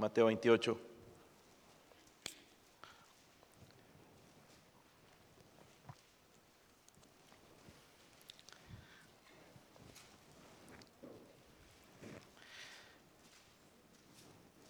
Mateo 0.00 0.26
28. 0.26 0.80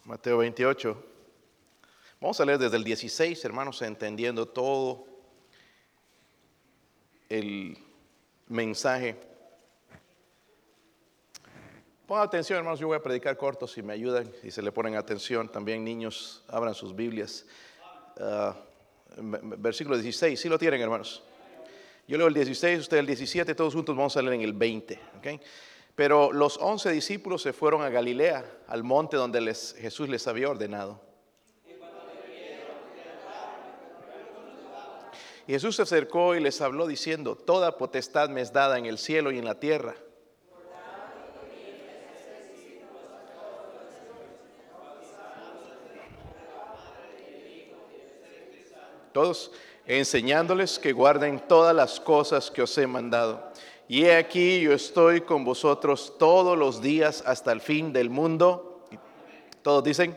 Mateo 0.04 0.38
28. 0.38 1.04
Vamos 2.20 2.40
a 2.40 2.44
leer 2.44 2.58
desde 2.58 2.76
el 2.76 2.82
16, 2.82 3.44
hermanos, 3.44 3.80
entendiendo 3.82 4.48
todo 4.48 5.06
el 7.28 7.78
mensaje. 8.48 9.29
Pongan 12.10 12.26
atención, 12.26 12.58
hermanos, 12.58 12.80
yo 12.80 12.88
voy 12.88 12.96
a 12.96 13.00
predicar 13.00 13.36
corto 13.36 13.68
si 13.68 13.84
me 13.84 13.92
ayudan 13.92 14.28
y 14.42 14.50
se 14.50 14.62
le 14.62 14.72
ponen 14.72 14.96
atención. 14.96 15.48
También 15.48 15.84
niños, 15.84 16.42
abran 16.48 16.74
sus 16.74 16.92
Biblias. 16.92 17.46
Uh, 18.16 18.52
versículo 19.56 19.96
16, 19.96 20.40
¿sí 20.40 20.48
lo 20.48 20.58
tienen, 20.58 20.80
hermanos? 20.80 21.22
Yo 22.08 22.18
leo 22.18 22.26
el 22.26 22.34
16, 22.34 22.80
usted 22.80 22.96
el 22.96 23.06
17, 23.06 23.54
todos 23.54 23.74
juntos 23.74 23.96
vamos 23.96 24.16
a 24.16 24.22
leer 24.22 24.34
en 24.34 24.40
el 24.40 24.54
20. 24.54 24.98
¿okay? 25.18 25.40
Pero 25.94 26.32
los 26.32 26.58
once 26.58 26.90
discípulos 26.90 27.42
se 27.42 27.52
fueron 27.52 27.82
a 27.82 27.90
Galilea, 27.90 28.44
al 28.66 28.82
monte 28.82 29.16
donde 29.16 29.40
les, 29.40 29.76
Jesús 29.78 30.08
les 30.08 30.26
había 30.26 30.50
ordenado. 30.50 31.00
Y 35.46 35.52
Jesús 35.52 35.76
se 35.76 35.82
acercó 35.82 36.34
y 36.34 36.40
les 36.40 36.60
habló 36.60 36.88
diciendo, 36.88 37.36
Toda 37.36 37.78
potestad 37.78 38.30
me 38.30 38.40
es 38.40 38.52
dada 38.52 38.78
en 38.78 38.86
el 38.86 38.98
cielo 38.98 39.30
y 39.30 39.38
en 39.38 39.44
la 39.44 39.60
tierra. 39.60 39.94
Enseñándoles 49.86 50.78
que 50.78 50.92
guarden 50.92 51.40
todas 51.48 51.74
las 51.74 51.98
cosas 51.98 52.50
que 52.50 52.62
os 52.62 52.78
he 52.78 52.86
mandado. 52.86 53.50
Y 53.88 54.04
he 54.04 54.16
aquí 54.16 54.60
yo 54.60 54.72
estoy 54.72 55.22
con 55.22 55.44
vosotros 55.44 56.14
todos 56.18 56.56
los 56.56 56.80
días 56.80 57.24
hasta 57.26 57.50
el 57.50 57.60
fin 57.60 57.92
del 57.92 58.08
mundo. 58.08 58.86
Todos 59.62 59.82
dicen, 59.82 60.16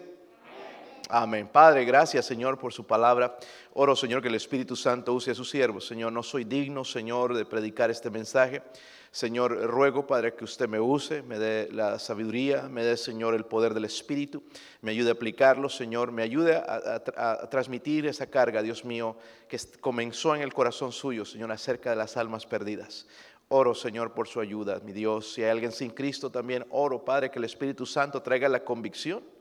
Amén. 1.09 1.49
Padre, 1.51 1.83
gracias 1.83 2.25
Señor 2.25 2.57
por 2.57 2.71
su 2.71 2.85
palabra. 2.85 3.37
Oro 3.73 3.95
Señor 3.95 4.21
que 4.21 4.29
el 4.29 4.35
Espíritu 4.35 4.75
Santo 4.75 5.13
use 5.13 5.31
a 5.31 5.35
sus 5.35 5.49
siervos. 5.49 5.85
Señor, 5.85 6.13
no 6.13 6.23
soy 6.23 6.45
digno 6.45 6.85
Señor 6.85 7.33
de 7.33 7.45
predicar 7.45 7.91
este 7.91 8.09
mensaje. 8.09 8.63
Señor, 9.11 9.51
ruego 9.67 10.07
Padre 10.07 10.33
que 10.33 10.45
usted 10.45 10.67
me 10.67 10.79
use, 10.79 11.21
me 11.21 11.37
dé 11.37 11.67
la 11.71 11.99
sabiduría, 11.99 12.63
me 12.63 12.83
dé 12.83 12.95
Señor 12.95 13.35
el 13.35 13.45
poder 13.45 13.73
del 13.73 13.85
Espíritu, 13.85 14.43
me 14.81 14.91
ayude 14.91 15.09
a 15.09 15.13
aplicarlo 15.13 15.67
Señor, 15.67 16.11
me 16.11 16.23
ayude 16.23 16.55
a, 16.55 17.01
a 17.15 17.49
transmitir 17.49 18.07
esa 18.07 18.27
carga, 18.27 18.61
Dios 18.61 18.85
mío, 18.85 19.17
que 19.49 19.59
comenzó 19.81 20.35
en 20.35 20.41
el 20.41 20.53
corazón 20.53 20.93
suyo, 20.93 21.25
Señor, 21.25 21.51
acerca 21.51 21.89
de 21.89 21.97
las 21.97 22.15
almas 22.15 22.45
perdidas. 22.45 23.07
Oro, 23.49 23.75
Señor, 23.75 24.13
por 24.13 24.27
su 24.27 24.39
ayuda, 24.39 24.79
mi 24.83 24.93
Dios. 24.93 25.33
Si 25.33 25.43
hay 25.43 25.49
alguien 25.49 25.73
sin 25.73 25.91
Cristo, 25.91 26.31
también 26.31 26.65
oro, 26.71 27.03
Padre, 27.03 27.29
que 27.29 27.39
el 27.39 27.45
Espíritu 27.45 27.85
Santo 27.85 28.21
traiga 28.21 28.47
la 28.49 28.63
convicción 28.63 29.32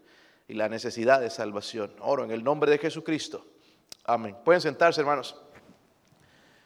y 0.49 0.55
la 0.55 0.69
necesidad 0.69 1.21
de 1.21 1.31
salvación. 1.31 1.95
Oro 2.01 2.25
en 2.25 2.31
el 2.31 2.43
nombre 2.45 2.71
de 2.71 2.79
Jesucristo. 2.79 3.47
Amén. 4.05 4.37
Pueden 4.45 4.61
sentarse, 4.61 5.01
hermanos. 5.01 5.37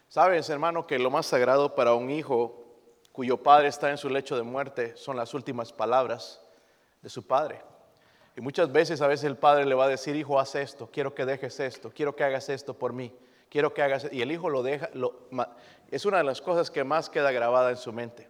Saben, 0.08 0.42
hermano, 0.48 0.86
que 0.86 0.98
lo 0.98 1.10
más 1.10 1.26
sagrado 1.26 1.74
para 1.74 1.94
un 1.94 2.10
hijo 2.10 2.64
cuyo 3.12 3.42
padre 3.42 3.68
está 3.68 3.90
en 3.90 3.98
su 3.98 4.08
lecho 4.08 4.36
de 4.36 4.42
muerte 4.42 4.96
son 4.96 5.16
las 5.16 5.34
últimas 5.34 5.72
palabras 5.72 6.40
de 7.02 7.08
su 7.08 7.26
padre. 7.26 7.62
Y 8.36 8.40
muchas 8.40 8.70
veces, 8.70 9.00
a 9.00 9.06
veces 9.06 9.24
el 9.24 9.36
padre 9.36 9.64
le 9.64 9.74
va 9.74 9.86
a 9.86 9.88
decir, 9.88 10.14
hijo, 10.14 10.38
haz 10.38 10.54
esto, 10.54 10.90
quiero 10.92 11.14
que 11.14 11.24
dejes 11.24 11.58
esto, 11.60 11.90
quiero 11.90 12.14
que 12.14 12.24
hagas 12.24 12.48
esto 12.50 12.74
por 12.74 12.92
mí, 12.92 13.16
quiero 13.48 13.72
que 13.72 13.82
hagas... 13.82 14.08
Y 14.12 14.20
el 14.20 14.30
hijo 14.30 14.50
lo 14.50 14.62
deja, 14.62 14.90
es 15.90 16.04
una 16.04 16.18
de 16.18 16.24
las 16.24 16.42
cosas 16.42 16.70
que 16.70 16.84
más 16.84 17.08
queda 17.08 17.32
grabada 17.32 17.70
en 17.70 17.78
su 17.78 17.92
mente 17.92 18.28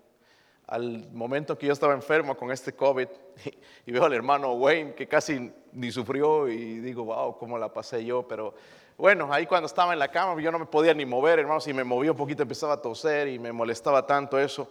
al 0.66 1.08
momento 1.12 1.56
que 1.56 1.66
yo 1.66 1.72
estaba 1.72 1.94
enfermo 1.94 2.36
con 2.36 2.50
este 2.50 2.72
COVID 2.72 3.08
y, 3.86 3.92
veo 3.92 4.04
al 4.04 4.12
hermano 4.12 4.52
Wayne 4.54 4.94
que 4.94 5.06
casi 5.06 5.52
ni 5.72 5.92
sufrió 5.92 6.48
y 6.48 6.80
digo, 6.80 7.04
wow, 7.04 7.38
cómo 7.38 7.58
la 7.58 7.72
pasé 7.72 8.04
yo, 8.04 8.26
pero 8.26 8.54
bueno, 8.96 9.32
ahí 9.32 9.46
cuando 9.46 9.66
estaba 9.66 9.92
en 9.92 9.98
la 9.98 10.08
cama 10.08 10.40
yo 10.40 10.50
no 10.50 10.58
me 10.58 10.66
podía 10.66 10.94
ni 10.94 11.04
mover, 11.04 11.38
hermano, 11.38 11.60
si 11.60 11.72
me 11.72 11.84
movía 11.84 12.12
un 12.12 12.16
poquito 12.16 12.42
empezaba 12.42 12.74
a 12.74 12.82
toser 12.82 13.28
y 13.28 13.38
me 13.38 13.52
molestaba 13.52 14.06
tanto 14.06 14.38
eso. 14.38 14.70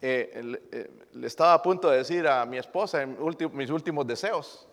Eh, 0.00 0.60
eh, 0.72 0.90
le 1.14 1.26
estaba 1.26 1.54
a 1.54 1.62
punto 1.62 1.90
de 1.90 1.98
decir 1.98 2.26
a 2.26 2.44
mi 2.44 2.58
esposa 2.58 3.02
en 3.02 3.16
mis 3.52 3.70
últimos 3.70 4.06
deseos, 4.06 4.68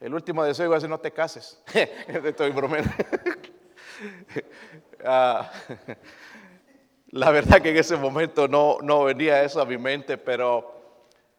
el 0.00 0.14
último 0.14 0.42
deseo 0.44 0.66
iba 0.66 0.76
a 0.76 0.78
decir, 0.78 0.88
no 0.88 0.98
te 0.98 1.12
cases, 1.12 1.62
estoy 2.24 2.50
bromeando. 2.50 2.90
Ah, 5.02 5.50
la 7.12 7.30
verdad 7.30 7.60
que 7.60 7.70
en 7.70 7.76
ese 7.76 7.96
momento 7.96 8.46
no, 8.46 8.78
no 8.82 9.04
venía 9.04 9.42
eso 9.42 9.60
a 9.60 9.66
mi 9.66 9.78
mente, 9.78 10.16
pero 10.16 10.80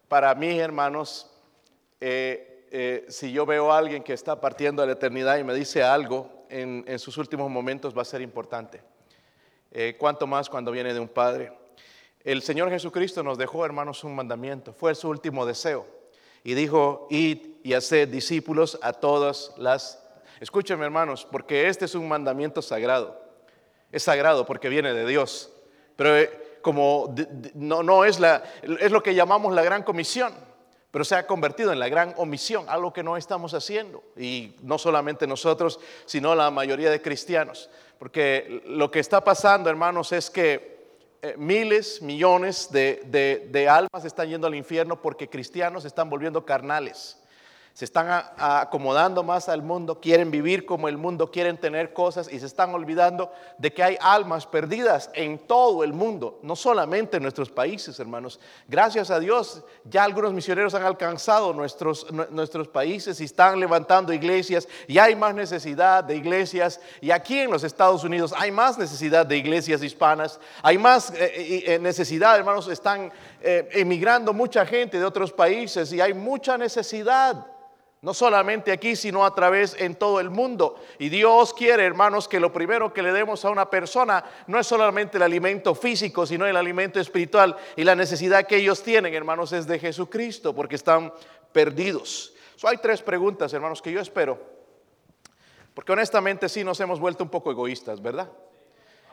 para 0.06 0.34
mí, 0.34 0.58
hermanos, 0.58 1.30
eh, 1.98 2.66
eh, 2.70 3.06
si 3.08 3.32
yo 3.32 3.46
veo 3.46 3.72
a 3.72 3.78
alguien 3.78 4.02
que 4.02 4.12
está 4.12 4.38
partiendo 4.38 4.82
a 4.82 4.86
la 4.86 4.92
eternidad 4.92 5.38
y 5.38 5.44
me 5.44 5.54
dice 5.54 5.82
algo 5.82 6.44
en, 6.50 6.98
sus 6.98 7.16
últimos 7.16 7.50
momentos, 7.50 7.96
va 7.96 8.02
a 8.02 8.04
ser 8.04 8.20
importante. 8.20 8.82
Eh, 9.70 9.96
cuanto 9.98 10.26
más 10.26 10.50
cuando 10.50 10.70
viene 10.70 10.92
de 10.92 11.00
un 11.00 11.08
padre. 11.08 11.52
El 12.22 12.42
Señor 12.42 12.68
Jesucristo 12.68 13.22
nos 13.22 13.38
dejó, 13.38 13.64
hermanos, 13.64 14.04
un 14.04 14.14
mandamiento. 14.14 14.74
Fue 14.74 14.94
su 14.94 15.08
último 15.08 15.46
deseo. 15.46 15.86
Y 16.44 16.52
dijo, 16.52 17.06
id 17.08 17.38
y 17.62 17.72
haced 17.72 18.08
discípulos 18.08 18.78
a 18.82 18.92
todas 18.92 19.54
las... 19.56 20.04
Escúchenme, 20.40 20.84
hermanos, 20.84 21.26
porque 21.30 21.68
este 21.68 21.86
es 21.86 21.94
un 21.94 22.06
mandamiento 22.06 22.60
sagrado. 22.60 23.18
Es 23.90 24.02
sagrado 24.02 24.44
porque 24.44 24.68
viene 24.68 24.92
de 24.92 25.06
Dios. 25.06 25.50
Pero 25.96 26.16
eh, 26.16 26.58
como 26.62 27.14
no, 27.54 27.82
no 27.82 28.04
es, 28.04 28.20
la, 28.20 28.42
es 28.62 28.90
lo 28.90 29.02
que 29.02 29.14
llamamos 29.14 29.54
la 29.54 29.62
gran 29.62 29.82
comisión, 29.82 30.32
pero 30.90 31.04
se 31.04 31.16
ha 31.16 31.26
convertido 31.26 31.72
en 31.72 31.78
la 31.78 31.88
gran 31.88 32.14
omisión, 32.16 32.66
algo 32.68 32.92
que 32.92 33.02
no 33.02 33.16
estamos 33.16 33.54
haciendo. 33.54 34.02
Y 34.16 34.56
no 34.62 34.78
solamente 34.78 35.26
nosotros, 35.26 35.80
sino 36.04 36.34
la 36.34 36.50
mayoría 36.50 36.90
de 36.90 37.00
cristianos. 37.00 37.70
Porque 37.98 38.62
lo 38.66 38.90
que 38.90 39.00
está 39.00 39.22
pasando, 39.22 39.70
hermanos, 39.70 40.12
es 40.12 40.28
que 40.28 40.72
eh, 41.22 41.34
miles, 41.38 42.02
millones 42.02 42.70
de, 42.70 43.00
de, 43.06 43.48
de 43.50 43.68
almas 43.68 44.04
están 44.04 44.28
yendo 44.28 44.46
al 44.46 44.54
infierno 44.54 45.00
porque 45.00 45.28
cristianos 45.28 45.84
están 45.84 46.10
volviendo 46.10 46.44
carnales 46.44 47.21
se 47.74 47.86
están 47.86 48.24
acomodando 48.36 49.22
más 49.22 49.48
al 49.48 49.62
mundo, 49.62 49.98
quieren 49.98 50.30
vivir 50.30 50.66
como 50.66 50.88
el 50.88 50.98
mundo, 50.98 51.30
quieren 51.30 51.56
tener 51.56 51.94
cosas 51.94 52.30
y 52.30 52.38
se 52.38 52.46
están 52.46 52.74
olvidando 52.74 53.32
de 53.56 53.72
que 53.72 53.82
hay 53.82 53.96
almas 54.00 54.46
perdidas 54.46 55.10
en 55.14 55.38
todo 55.38 55.82
el 55.82 55.94
mundo, 55.94 56.38
no 56.42 56.54
solamente 56.54 57.16
en 57.16 57.22
nuestros 57.22 57.48
países, 57.48 57.98
hermanos. 57.98 58.38
Gracias 58.68 59.10
a 59.10 59.18
Dios, 59.18 59.64
ya 59.84 60.04
algunos 60.04 60.34
misioneros 60.34 60.74
han 60.74 60.84
alcanzado 60.84 61.54
nuestros, 61.54 62.06
nuestros 62.30 62.68
países 62.68 63.20
y 63.20 63.24
están 63.24 63.58
levantando 63.58 64.12
iglesias 64.12 64.68
y 64.86 64.98
hay 64.98 65.16
más 65.16 65.34
necesidad 65.34 66.04
de 66.04 66.16
iglesias. 66.16 66.78
Y 67.00 67.10
aquí 67.10 67.38
en 67.38 67.50
los 67.50 67.64
Estados 67.64 68.04
Unidos 68.04 68.34
hay 68.36 68.50
más 68.50 68.76
necesidad 68.76 69.24
de 69.24 69.38
iglesias 69.38 69.82
hispanas, 69.82 70.38
hay 70.62 70.76
más 70.76 71.10
eh, 71.10 71.32
eh, 71.34 71.64
eh, 71.66 71.78
necesidad, 71.78 72.36
hermanos, 72.36 72.68
están 72.68 73.10
emigrando 73.42 74.32
mucha 74.32 74.64
gente 74.64 74.98
de 74.98 75.04
otros 75.04 75.32
países 75.32 75.92
y 75.92 76.00
hay 76.00 76.14
mucha 76.14 76.56
necesidad. 76.56 77.46
No 78.02 78.12
solamente 78.12 78.72
aquí, 78.72 78.96
sino 78.96 79.24
a 79.24 79.32
través 79.32 79.76
en 79.78 79.94
todo 79.94 80.18
el 80.18 80.28
mundo. 80.28 80.74
Y 80.98 81.08
Dios 81.08 81.54
quiere, 81.54 81.84
hermanos, 81.84 82.26
que 82.26 82.40
lo 82.40 82.52
primero 82.52 82.92
que 82.92 83.00
le 83.00 83.12
demos 83.12 83.44
a 83.44 83.50
una 83.50 83.70
persona 83.70 84.24
no 84.48 84.58
es 84.58 84.66
solamente 84.66 85.18
el 85.18 85.22
alimento 85.22 85.72
físico, 85.76 86.26
sino 86.26 86.44
el 86.44 86.56
alimento 86.56 86.98
espiritual. 86.98 87.56
Y 87.76 87.84
la 87.84 87.94
necesidad 87.94 88.44
que 88.44 88.56
ellos 88.56 88.82
tienen, 88.82 89.14
hermanos, 89.14 89.52
es 89.52 89.68
de 89.68 89.78
Jesucristo, 89.78 90.52
porque 90.52 90.74
están 90.74 91.12
perdidos. 91.52 92.34
hay 92.64 92.78
tres 92.78 93.02
preguntas, 93.02 93.52
hermanos, 93.52 93.80
que 93.80 93.92
yo 93.92 94.00
espero. 94.00 94.36
Porque 95.72 95.92
honestamente 95.92 96.48
sí 96.48 96.64
nos 96.64 96.80
hemos 96.80 96.98
vuelto 96.98 97.22
un 97.22 97.30
poco 97.30 97.52
egoístas, 97.52 98.02
¿verdad? 98.02 98.28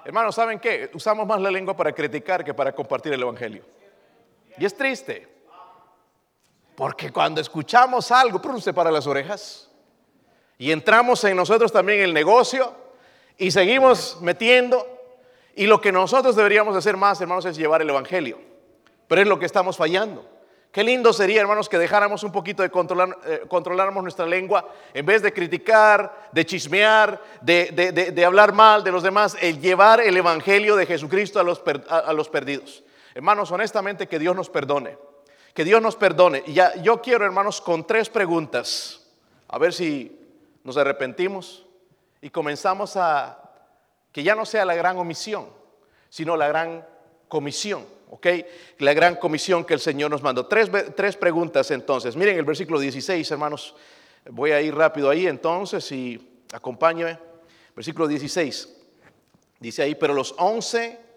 Hermanos, 0.04 0.34
¿saben 0.34 0.60
qué? 0.60 0.90
Usamos 0.96 1.28
más 1.28 1.40
la 1.40 1.52
lengua 1.52 1.76
para 1.76 1.92
criticar 1.92 2.44
que 2.44 2.56
para 2.56 2.74
compartir 2.74 3.14
el 3.14 3.22
Evangelio. 3.22 3.64
Y 4.58 4.66
es 4.66 4.76
triste. 4.76 5.28
Porque 6.76 7.12
cuando 7.12 7.42
escuchamos 7.42 8.12
algo, 8.12 8.42
se 8.60 8.74
para 8.74 8.90
las 8.90 9.06
orejas. 9.06 9.70
Y 10.58 10.72
entramos 10.72 11.24
en 11.24 11.36
nosotros 11.36 11.72
también 11.72 12.00
el 12.02 12.14
negocio 12.14 12.74
y 13.38 13.52
seguimos 13.52 14.18
metiendo. 14.22 14.88
Y 15.56 15.68
lo 15.68 15.82
que 15.82 15.92
nosotros 15.92 16.36
deberíamos 16.36 16.76
hacer 16.76 16.96
más, 16.96 17.20
hermanos, 17.20 17.46
es 17.46 17.58
llevar 17.58 17.82
el 17.82 17.90
Evangelio. 17.90 18.40
Pero 19.08 19.22
es 19.22 19.28
lo 19.28 19.40
que 19.40 19.46
estamos 19.46 19.76
fallando. 19.76 20.26
Qué 20.72 20.84
lindo 20.84 21.12
sería, 21.14 21.42
hermanos, 21.42 21.68
que 21.68 21.80
dejáramos 21.80 22.24
un 22.24 22.32
poquito 22.32 22.62
de 22.62 22.70
controlar, 22.70 23.18
eh, 23.26 23.42
controláramos 23.48 24.04
nuestra 24.04 24.28
lengua 24.28 24.72
en 24.94 25.06
vez 25.06 25.22
de 25.24 25.34
criticar, 25.34 26.30
de 26.32 26.46
chismear, 26.46 27.20
de, 27.42 28.24
hablar 28.26 28.54
mal 28.54 28.84
de 28.84 28.92
los 28.92 29.02
demás, 29.02 29.36
el 29.42 29.60
llevar 29.60 30.00
el 30.00 30.16
Evangelio 30.16 30.76
de 30.76 30.86
Jesucristo 30.86 31.40
a 31.40 31.44
los, 31.44 31.62
a 31.90 32.14
los 32.14 32.30
perdidos. 32.30 32.84
Hermanos, 33.20 33.52
honestamente, 33.52 34.08
que 34.08 34.18
Dios 34.18 34.34
nos 34.34 34.50
perdone. 34.50 34.98
Que 35.54 35.66
Dios 35.66 35.82
nos 35.82 35.98
perdone. 35.98 36.42
Y 36.48 36.54
ya, 36.54 36.74
yo 36.82 37.02
quiero, 37.02 37.26
hermanos, 37.26 37.60
con 37.60 37.86
tres 37.86 38.10
preguntas 38.10 39.06
A 39.50 39.58
ver 39.58 39.74
si 39.74 40.18
nos 40.64 40.78
arrepentimos 40.78 41.66
y 42.22 42.30
comenzamos 42.30 42.96
a 42.96 43.38
que 44.14 44.24
ya 44.24 44.36
no 44.36 44.46
sea 44.46 44.64
la 44.64 44.74
gran 44.74 44.98
omisión, 44.98 45.50
sino 46.08 46.38
la 46.38 46.48
gran 46.48 46.88
comisión, 47.28 47.86
¿ok? 48.10 48.28
La 48.78 48.94
gran 48.94 49.18
comisión 49.18 49.66
que 49.66 49.74
el 49.74 49.82
Señor 49.82 50.12
nos 50.12 50.24
mandó. 50.24 50.46
Tres, 50.46 50.72
tres 50.96 51.18
preguntas 51.18 51.72
entonces. 51.72 52.16
Miren 52.16 52.38
el 52.38 52.46
versículo 52.46 52.80
16, 52.80 53.30
hermanos. 53.32 53.76
Voy 54.30 54.52
a 54.52 54.62
ir 54.62 54.74
rápido 54.74 55.10
ahí 55.10 55.28
entonces 55.28 55.92
y 55.92 56.46
acompáñeme. 56.54 57.20
Versículo 57.76 58.08
16. 58.08 58.78
Dice 59.60 59.82
ahí, 59.82 59.96
pero 59.96 60.14
los 60.14 60.34
once, 60.38 61.09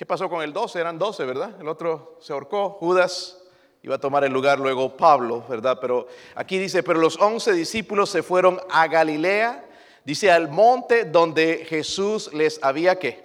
¿qué 0.00 0.06
pasó 0.06 0.30
con 0.30 0.40
el 0.40 0.54
12? 0.54 0.80
Eran 0.80 0.98
12, 0.98 1.26
¿verdad? 1.26 1.60
El 1.60 1.68
otro 1.68 2.16
se 2.22 2.32
ahorcó, 2.32 2.70
Judas 2.70 3.36
iba 3.82 3.96
a 3.96 4.00
tomar 4.00 4.24
el 4.24 4.32
lugar 4.32 4.58
luego 4.58 4.96
Pablo, 4.96 5.44
¿verdad? 5.46 5.76
Pero 5.78 6.08
aquí 6.34 6.56
dice, 6.56 6.82
pero 6.82 6.98
los 6.98 7.20
once 7.20 7.52
discípulos 7.52 8.08
se 8.08 8.22
fueron 8.22 8.58
a 8.70 8.88
Galilea, 8.88 9.62
dice 10.02 10.32
al 10.32 10.48
monte 10.48 11.04
donde 11.04 11.66
Jesús 11.68 12.32
les 12.32 12.64
había 12.64 12.98
que. 12.98 13.22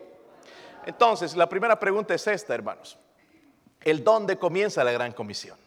Entonces, 0.85 1.37
la 1.37 1.47
primera 1.47 1.79
pregunta 1.79 2.13
es 2.13 2.27
esta, 2.27 2.53
hermanos. 2.53 2.97
¿El 3.79 4.03
dónde 4.03 4.37
comienza 4.37 4.83
la 4.83 4.91
gran 4.91 5.13
comisión? 5.13 5.57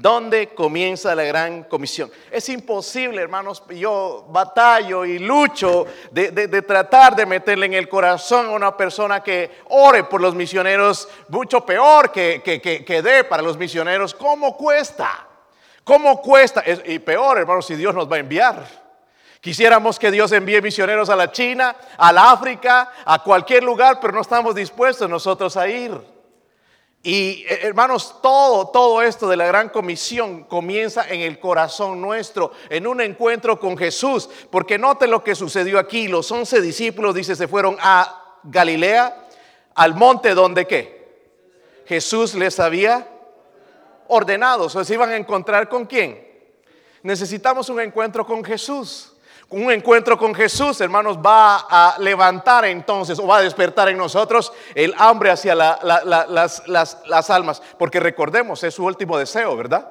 ¿Dónde 0.00 0.54
comienza 0.54 1.14
la 1.14 1.24
gran 1.24 1.64
comisión? 1.64 2.10
Es 2.30 2.48
imposible, 2.48 3.20
hermanos, 3.20 3.62
yo 3.68 4.24
batallo 4.30 5.04
y 5.04 5.18
lucho 5.18 5.84
de, 6.10 6.30
tratar 6.62 7.14
de 7.14 7.26
meterle 7.26 7.66
en 7.66 7.74
el 7.74 7.86
corazón 7.86 8.46
a 8.46 8.50
una 8.52 8.74
persona 8.74 9.22
que 9.22 9.58
ore 9.68 10.04
por 10.04 10.22
los 10.22 10.34
misioneros, 10.34 11.06
mucho 11.28 11.66
peor 11.66 12.10
que, 12.10 12.40
que, 12.42 13.02
dé 13.02 13.24
para 13.24 13.42
los 13.42 13.58
misioneros. 13.58 14.14
¿Cómo 14.14 14.56
cuesta? 14.56 15.26
¿Cómo 15.84 16.22
cuesta? 16.22 16.64
y 16.86 16.98
peor, 17.00 17.36
hermanos, 17.36 17.66
si 17.66 17.74
Dios 17.74 17.94
nos 17.94 18.10
va 18.10 18.16
a 18.16 18.20
enviar. 18.20 18.66
Quisiéramos 19.42 19.98
que 19.98 20.10
Dios 20.10 20.32
envíe 20.32 20.62
misioneros 20.62 21.10
a 21.10 21.16
la 21.16 21.30
China, 21.30 21.76
al 21.98 22.16
África, 22.16 22.90
a 23.04 23.22
cualquier 23.22 23.64
lugar, 23.64 23.98
pero 24.00 24.14
no 24.14 24.22
estamos 24.22 24.54
dispuestos 24.54 25.10
nosotros 25.10 25.58
a 25.58 25.68
ir. 25.68 26.19
Y 27.02 27.46
eh, 27.48 27.60
hermanos, 27.62 28.16
todo, 28.22 28.68
todo 28.68 29.00
esto 29.02 29.28
de 29.28 29.36
la 29.36 29.46
gran 29.46 29.70
comisión 29.70 30.44
comienza 30.44 31.08
en 31.08 31.20
el 31.20 31.38
corazón 31.38 32.00
nuestro, 32.00 32.52
en 32.68 32.86
un 32.86 33.00
encuentro 33.00 33.58
con 33.58 33.76
Jesús. 33.76 34.28
Porque 34.50 34.78
note 34.78 35.06
lo 35.06 35.24
que 35.24 35.34
sucedió 35.34 35.78
aquí. 35.78 36.08
Los 36.08 36.30
once 36.30 36.60
discípulos, 36.60 37.14
dice, 37.14 37.34
se 37.36 37.48
fueron 37.48 37.76
a 37.80 38.38
Galilea, 38.42 39.28
al 39.74 39.94
monte 39.94 40.34
donde 40.34 40.66
qué. 40.66 41.00
Jesús 41.86 42.34
les 42.34 42.60
había 42.60 43.08
ordenado. 44.08 44.64
O 44.64 44.68
sea, 44.68 44.84
se 44.84 44.94
iban 44.94 45.10
a 45.10 45.16
encontrar 45.16 45.68
con 45.68 45.86
quién. 45.86 46.28
Necesitamos 47.02 47.70
un 47.70 47.80
encuentro 47.80 48.26
con 48.26 48.44
Jesús 48.44 49.14
un 49.50 49.72
encuentro 49.72 50.16
con 50.16 50.32
Jesús, 50.32 50.80
hermanos, 50.80 51.18
va 51.18 51.66
a 51.68 51.96
levantar 51.98 52.64
entonces 52.66 53.18
o 53.18 53.26
va 53.26 53.38
a 53.38 53.42
despertar 53.42 53.88
en 53.88 53.98
nosotros 53.98 54.52
el 54.74 54.94
hambre 54.96 55.30
hacia 55.30 55.56
las, 55.56 56.62
las 56.68 57.30
almas. 57.30 57.60
Porque 57.76 57.98
recordemos, 57.98 58.62
es 58.62 58.74
su 58.74 58.84
último 58.84 59.18
deseo, 59.18 59.56
¿verdad? 59.56 59.90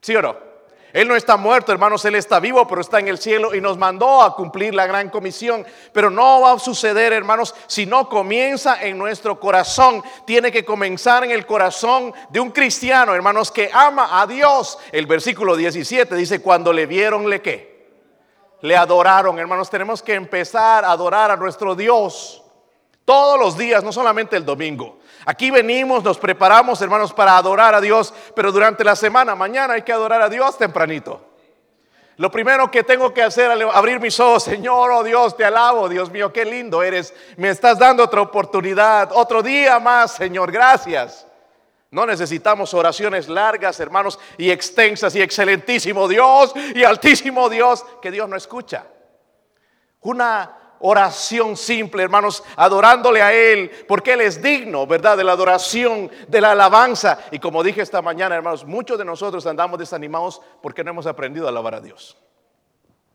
¿Sí 0.00 0.14
o 0.16 0.22
no? 0.22 0.48
Él 0.92 1.06
no 1.06 1.14
está 1.14 1.36
muerto, 1.36 1.70
hermanos, 1.70 2.04
Él 2.06 2.14
está 2.14 2.40
vivo, 2.40 2.66
pero 2.66 2.80
está 2.80 2.98
en 2.98 3.08
el 3.08 3.18
cielo 3.18 3.54
y 3.54 3.60
nos 3.60 3.76
mandó 3.76 4.22
a 4.22 4.34
cumplir 4.34 4.74
la 4.74 4.86
gran 4.86 5.10
comisión. 5.10 5.64
Pero 5.92 6.10
no 6.10 6.40
va 6.40 6.52
a 6.52 6.58
suceder, 6.58 7.12
hermanos, 7.12 7.54
si 7.68 7.86
no 7.86 8.08
comienza 8.08 8.82
en 8.82 8.98
nuestro 8.98 9.38
corazón. 9.38 10.02
Tiene 10.26 10.50
que 10.50 10.64
comenzar 10.64 11.22
en 11.22 11.30
el 11.30 11.46
corazón 11.46 12.12
de 12.30 12.40
un 12.40 12.50
cristiano, 12.50 13.14
hermanos, 13.14 13.52
que 13.52 13.70
ama 13.72 14.20
a 14.20 14.26
Dios. 14.26 14.78
El 14.90 15.06
versículo 15.06 15.54
17 15.54 16.16
dice, 16.16 16.40
cuando 16.40 16.72
le 16.72 16.86
vieron, 16.86 17.30
le 17.30 17.40
qué 17.40 17.77
le 18.60 18.76
adoraron. 18.76 19.38
Hermanos, 19.38 19.70
tenemos 19.70 20.02
que 20.02 20.14
empezar 20.14 20.84
a 20.84 20.90
adorar 20.90 21.30
a 21.30 21.36
nuestro 21.36 21.74
Dios 21.74 22.42
todos 23.04 23.38
los 23.38 23.56
días, 23.56 23.82
no 23.82 23.92
solamente 23.92 24.36
el 24.36 24.44
domingo. 24.44 24.98
Aquí 25.24 25.50
venimos, 25.50 26.04
nos 26.04 26.18
preparamos, 26.18 26.80
hermanos, 26.82 27.12
para 27.12 27.36
adorar 27.36 27.74
a 27.74 27.80
Dios, 27.80 28.12
pero 28.34 28.52
durante 28.52 28.84
la 28.84 28.96
semana, 28.96 29.34
mañana 29.34 29.74
hay 29.74 29.82
que 29.82 29.92
adorar 29.92 30.20
a 30.20 30.28
Dios 30.28 30.58
tempranito. 30.58 31.20
Lo 32.18 32.32
primero 32.32 32.68
que 32.68 32.82
tengo 32.82 33.14
que 33.14 33.22
hacer 33.22 33.50
es 33.52 33.64
abrir 33.72 34.00
mis 34.00 34.18
ojos, 34.18 34.42
Señor, 34.42 34.90
oh 34.90 35.04
Dios, 35.04 35.36
te 35.36 35.44
alabo, 35.44 35.88
Dios 35.88 36.10
mío, 36.10 36.32
qué 36.32 36.44
lindo 36.44 36.82
eres. 36.82 37.14
Me 37.36 37.48
estás 37.48 37.78
dando 37.78 38.02
otra 38.02 38.20
oportunidad, 38.20 39.12
otro 39.12 39.40
día 39.40 39.78
más, 39.78 40.16
Señor, 40.16 40.50
gracias. 40.50 41.27
No 41.90 42.04
necesitamos 42.04 42.74
oraciones 42.74 43.28
largas, 43.28 43.80
hermanos, 43.80 44.18
y 44.36 44.50
extensas 44.50 45.14
y 45.14 45.22
excelentísimo 45.22 46.06
Dios 46.06 46.52
y 46.74 46.84
altísimo 46.84 47.48
Dios 47.48 47.84
que 48.02 48.10
Dios 48.10 48.28
no 48.28 48.36
escucha. 48.36 48.86
Una 50.00 50.54
oración 50.80 51.56
simple, 51.56 52.02
hermanos, 52.02 52.44
adorándole 52.56 53.22
a 53.22 53.32
Él, 53.32 53.70
porque 53.88 54.12
Él 54.12 54.20
es 54.20 54.42
digno, 54.42 54.86
¿verdad? 54.86 55.16
De 55.16 55.24
la 55.24 55.32
adoración, 55.32 56.10
de 56.28 56.40
la 56.42 56.52
alabanza. 56.52 57.20
Y 57.30 57.38
como 57.38 57.62
dije 57.62 57.80
esta 57.80 58.02
mañana, 58.02 58.36
hermanos, 58.36 58.66
muchos 58.66 58.98
de 58.98 59.06
nosotros 59.06 59.46
andamos 59.46 59.78
desanimados 59.78 60.42
porque 60.60 60.84
no 60.84 60.90
hemos 60.90 61.06
aprendido 61.06 61.46
a 61.46 61.48
alabar 61.48 61.74
a 61.74 61.80
Dios. 61.80 62.18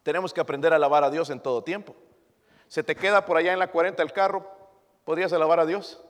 Tenemos 0.02 0.34
que 0.34 0.42
aprender 0.42 0.74
a 0.74 0.78
alabar 0.78 1.04
a 1.04 1.12
Dios 1.12 1.30
en 1.30 1.40
todo 1.40 1.64
tiempo. 1.64 1.96
Se 2.68 2.84
te 2.84 2.96
queda 2.96 3.24
por 3.24 3.38
allá 3.38 3.54
en 3.54 3.60
la 3.60 3.68
40 3.68 4.02
el 4.02 4.12
carro, 4.12 4.48
¿podrías 5.06 5.32
alabar 5.32 5.60
a 5.60 5.66
Dios? 5.68 6.04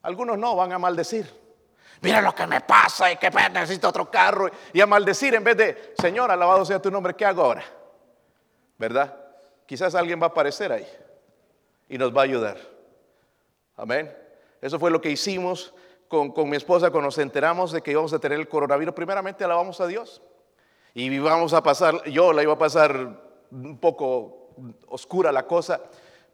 Algunos 0.00 0.38
no, 0.38 0.56
van 0.56 0.72
a 0.72 0.78
maldecir 0.78 1.47
mira 2.00 2.20
lo 2.20 2.34
que 2.34 2.46
me 2.46 2.60
pasa 2.60 3.10
y 3.12 3.16
que 3.16 3.30
necesito 3.30 3.88
otro 3.88 4.10
carro 4.10 4.50
y 4.72 4.80
a 4.80 4.86
maldecir 4.86 5.34
en 5.34 5.44
vez 5.44 5.56
de, 5.56 5.94
Señor, 6.00 6.30
alabado 6.30 6.64
sea 6.64 6.80
tu 6.80 6.90
nombre, 6.90 7.14
¿qué 7.14 7.24
hago 7.24 7.42
ahora? 7.42 7.64
¿Verdad? 8.78 9.14
Quizás 9.66 9.94
alguien 9.94 10.20
va 10.20 10.26
a 10.26 10.28
aparecer 10.30 10.72
ahí 10.72 10.86
y 11.88 11.98
nos 11.98 12.16
va 12.16 12.22
a 12.22 12.24
ayudar. 12.24 12.58
Amén. 13.76 14.14
Eso 14.60 14.78
fue 14.78 14.90
lo 14.90 15.00
que 15.00 15.10
hicimos 15.10 15.74
con, 16.08 16.32
con 16.32 16.48
mi 16.48 16.56
esposa 16.56 16.90
cuando 16.90 17.08
nos 17.08 17.18
enteramos 17.18 17.72
de 17.72 17.82
que 17.82 17.90
íbamos 17.90 18.12
a 18.12 18.18
tener 18.18 18.38
el 18.38 18.48
coronavirus. 18.48 18.94
Primeramente 18.94 19.44
alabamos 19.44 19.80
a 19.80 19.86
Dios 19.86 20.22
y 20.94 21.04
íbamos 21.04 21.52
a 21.52 21.62
pasar, 21.62 22.02
yo 22.04 22.32
la 22.32 22.42
iba 22.42 22.54
a 22.54 22.58
pasar 22.58 23.20
un 23.50 23.78
poco 23.78 24.50
oscura 24.88 25.30
la 25.32 25.46
cosa 25.46 25.80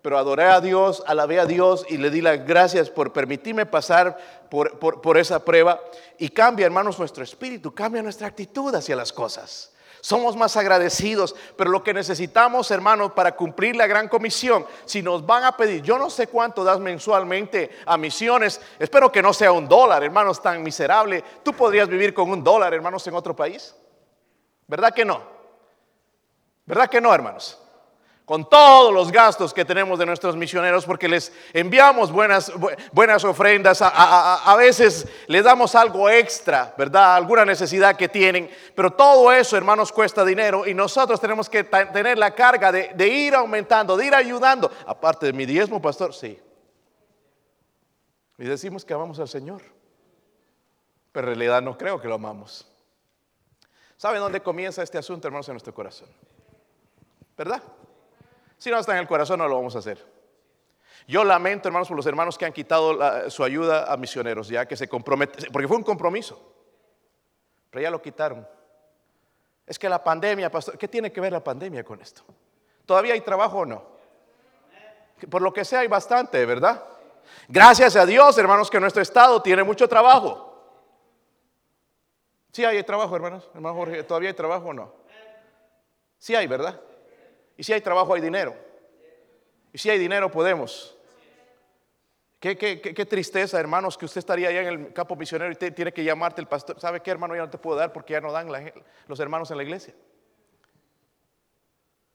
pero 0.05 0.19
adoré 0.19 0.45
a 0.45 0.61
Dios, 0.61 1.03
alabé 1.07 1.41
a 1.41 1.47
Dios 1.47 1.87
y 1.89 1.97
le 1.97 2.11
di 2.11 2.21
las 2.21 2.45
gracias 2.45 2.91
por 2.91 3.15
permitirme 3.15 3.65
pasar 3.65 4.19
por, 4.51 4.79
por, 4.79 5.17
esa 5.17 5.43
prueba. 5.43 5.81
Y 6.19 6.29
cambia, 6.29 6.67
hermanos, 6.67 6.99
nuestro 6.99 7.25
espíritu, 7.25 7.73
cambia 7.73 8.03
nuestra 8.03 8.27
actitud 8.27 8.75
hacia 8.75 8.97
las 8.97 9.15
cosas. 9.15 9.73
Somos 10.03 10.37
más 10.37 10.59
agradecidos, 10.59 11.35
pero 11.57 11.71
lo 11.71 11.83
que 11.83 11.95
necesitamos, 11.95 12.71
hermanos, 12.71 13.13
para 13.13 13.35
cumplir 13.35 13.77
la 13.77 13.87
gran 13.87 14.09
comisión, 14.09 14.67
si 14.85 15.01
nos 15.01 15.25
van 15.25 15.45
a 15.45 15.57
pedir, 15.57 15.81
yo 15.81 15.97
no 15.97 16.11
sé 16.11 16.27
cuánto 16.27 16.65
das 16.65 16.81
mensualmente 16.81 17.71
a 17.87 17.97
misiones, 17.97 18.61
espero 18.79 19.11
que 19.11 19.23
no 19.23 19.33
sea 19.33 19.53
un 19.53 19.67
dólar, 19.67 20.05
hermanos, 20.05 20.43
tan 20.43 20.63
miserable. 20.63 21.25
¿Tú 21.43 21.55
podrías 21.55 21.89
vivir 21.89 22.13
con 22.13 22.29
un 22.29 22.45
dólar, 22.45 22.75
hermanos, 22.75 23.07
en 23.07 23.15
otro 23.15 23.35
país? 23.35 23.75
¿Verdad 24.67 24.93
que 24.93 25.07
no? 25.07 25.23
¿Verdad 26.67 26.91
que 26.91 27.01
no, 27.01 27.15
hermanos? 27.15 27.64
Con 28.25 28.49
todos 28.49 28.93
los 28.93 29.13
gastos 29.13 29.53
que 29.53 29.65
tenemos 29.65 29.99
de 29.99 30.07
nuestros 30.07 30.35
misioneros, 30.35 30.87
porque 30.87 31.09
les 31.09 31.31
enviamos 31.53 32.11
buenas, 32.11 32.51
buenas 32.93 33.23
ofrendas, 33.25 33.81
a, 33.83 34.55
veces 34.57 35.07
les 35.27 35.45
damos 35.45 35.75
algo 35.75 36.09
extra, 36.09 36.75
¿verdad? 36.79 37.17
Alguna 37.17 37.45
necesidad 37.45 37.97
que 37.97 38.09
tienen, 38.09 38.51
pero 38.75 38.91
todo 38.91 39.31
eso, 39.31 39.59
hermanos, 39.59 39.93
cuesta 39.93 40.25
dinero 40.25 40.67
y 40.67 40.73
nosotros 40.73 41.21
tenemos 41.21 41.51
que 41.51 41.65
tener 41.65 42.17
la 42.17 42.35
carga 42.35 42.73
de, 42.73 42.93
de 42.95 43.09
ir 43.09 43.35
aumentando, 43.35 43.97
de 43.97 44.07
ir 44.07 44.15
ayudando. 44.15 44.71
Aparte 44.87 45.27
de 45.27 45.35
mi 45.35 45.45
diezmo, 45.45 45.83
pastor, 45.83 46.15
sí. 46.15 46.41
Y 48.39 48.45
decimos 48.45 48.87
que 48.87 48.95
amamos 48.95 49.19
al 49.21 49.29
Señor, 49.29 49.61
pero 51.13 51.29
en 51.29 51.37
realidad 51.37 51.61
no 51.61 51.77
creo 51.77 52.01
que 52.01 52.09
lo 52.09 52.15
amamos. 52.15 52.67
¿Saben 53.99 54.21
dónde 54.21 54.41
comienza 54.41 54.83
este 54.83 54.97
asunto, 54.97 55.29
hermanos, 55.29 55.49
en 55.49 55.55
nuestro 55.55 55.75
corazón? 55.75 56.09
¿Verdad? 57.37 57.63
Si 58.59 58.71
no 58.71 58.79
está 58.79 58.93
en 58.93 58.99
el 58.99 59.07
corazón, 59.07 59.39
no 59.39 59.49
lo 59.49 59.57
vamos 59.57 59.77
a 59.77 59.81
hacer. 59.81 60.05
Yo 61.07 61.23
lamento, 61.23 61.69
hermanos, 61.69 61.89
por 61.89 61.97
los 61.97 62.07
hermanos 62.07 62.39
que 62.39 62.47
han 62.47 62.53
quitado 62.53 63.29
su 63.31 63.45
ayuda 63.45 63.93
a 63.93 63.97
misioneros, 63.97 64.49
ya 64.49 64.67
que 64.67 64.77
se 64.77 64.89
comprometen, 64.89 65.53
porque 65.53 65.69
fue 65.69 65.77
un 65.77 65.83
compromiso, 65.83 66.41
pero 67.71 67.83
ya 67.83 67.91
lo 67.91 68.01
quitaron. 68.01 68.47
Es 69.67 69.79
que 69.79 69.89
la 69.89 70.03
pandemia, 70.03 70.51
pastor, 70.51 70.79
¿qué 70.79 70.89
tiene 70.89 71.13
que 71.13 71.21
ver 71.21 71.33
la 71.33 71.45
pandemia 71.45 71.85
con 71.85 72.01
esto? 72.01 72.23
¿Todavía 72.87 73.15
hay 73.15 73.21
trabajo 73.21 73.59
o 73.59 73.67
no? 73.67 73.83
Por 75.31 75.43
lo 75.43 75.53
que 75.53 75.65
sea, 75.65 75.81
hay 75.81 75.89
bastante, 75.89 76.45
¿verdad? 76.47 76.83
Gracias 77.49 77.97
a 77.97 78.07
Dios, 78.07 78.37
hermanos, 78.39 78.71
que 78.71 78.81
nuestro 78.81 79.03
Estado 79.03 79.41
tiene 79.43 79.63
mucho 79.63 79.89
trabajo. 79.89 80.53
Sí 82.53 82.65
hay 82.65 82.83
trabajo, 82.85 83.15
hermanos. 83.17 83.51
Hermano 83.55 83.75
Jorge, 83.75 84.03
¿todavía 84.05 84.31
hay 84.31 84.35
trabajo 84.35 84.69
o 84.69 84.73
no? 84.73 84.93
Sí 86.19 86.35
hay, 86.35 86.47
¿verdad? 86.47 86.81
Y 87.57 87.65
si 87.65 87.73
hay 87.73 87.81
trabajo, 87.81 88.15
hay 88.15 88.21
dinero. 88.21 88.55
Y 89.73 89.79
si 89.79 89.91
hay 89.91 89.99
dinero, 89.99 90.31
podemos. 90.31 90.97
Qué, 92.41 92.59
qué, 92.59 92.81
qué, 92.81 93.07
tristeza, 93.07 93.59
hermanos, 93.59 93.97
que 93.97 94.05
usted 94.05 94.19
estaría 94.19 94.51
allá 94.51 94.61
en 94.61 94.67
el 94.69 94.93
campo 94.93 95.17
misionero 95.17 95.51
y 95.51 95.71
tiene 95.71 95.93
que 95.93 96.05
llamarte 96.05 96.41
el 96.41 96.47
pastor. 96.47 96.79
¿Sabe 96.79 97.01
qué, 97.01 97.11
hermano? 97.11 97.35
Ya 97.35 97.43
no 97.43 97.51
te 97.51 97.57
puedo 97.57 97.79
dar 97.79 97.93
porque 97.93 98.13
ya 98.13 98.21
no 98.21 98.33
dan 98.33 98.49
los 99.07 99.19
hermanos 99.19 99.51
en 99.51 99.57
la 99.57 99.63
iglesia. 99.63 99.95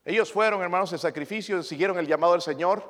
Ellos 0.06 0.32
fueron, 0.32 0.62
hermanos, 0.62 0.92
en 0.94 1.00
sacrificio, 1.00 1.64
siguieron 1.64 1.98
el 1.98 2.08
llamado 2.08 2.34
del 2.34 2.42
Señor 2.42 2.84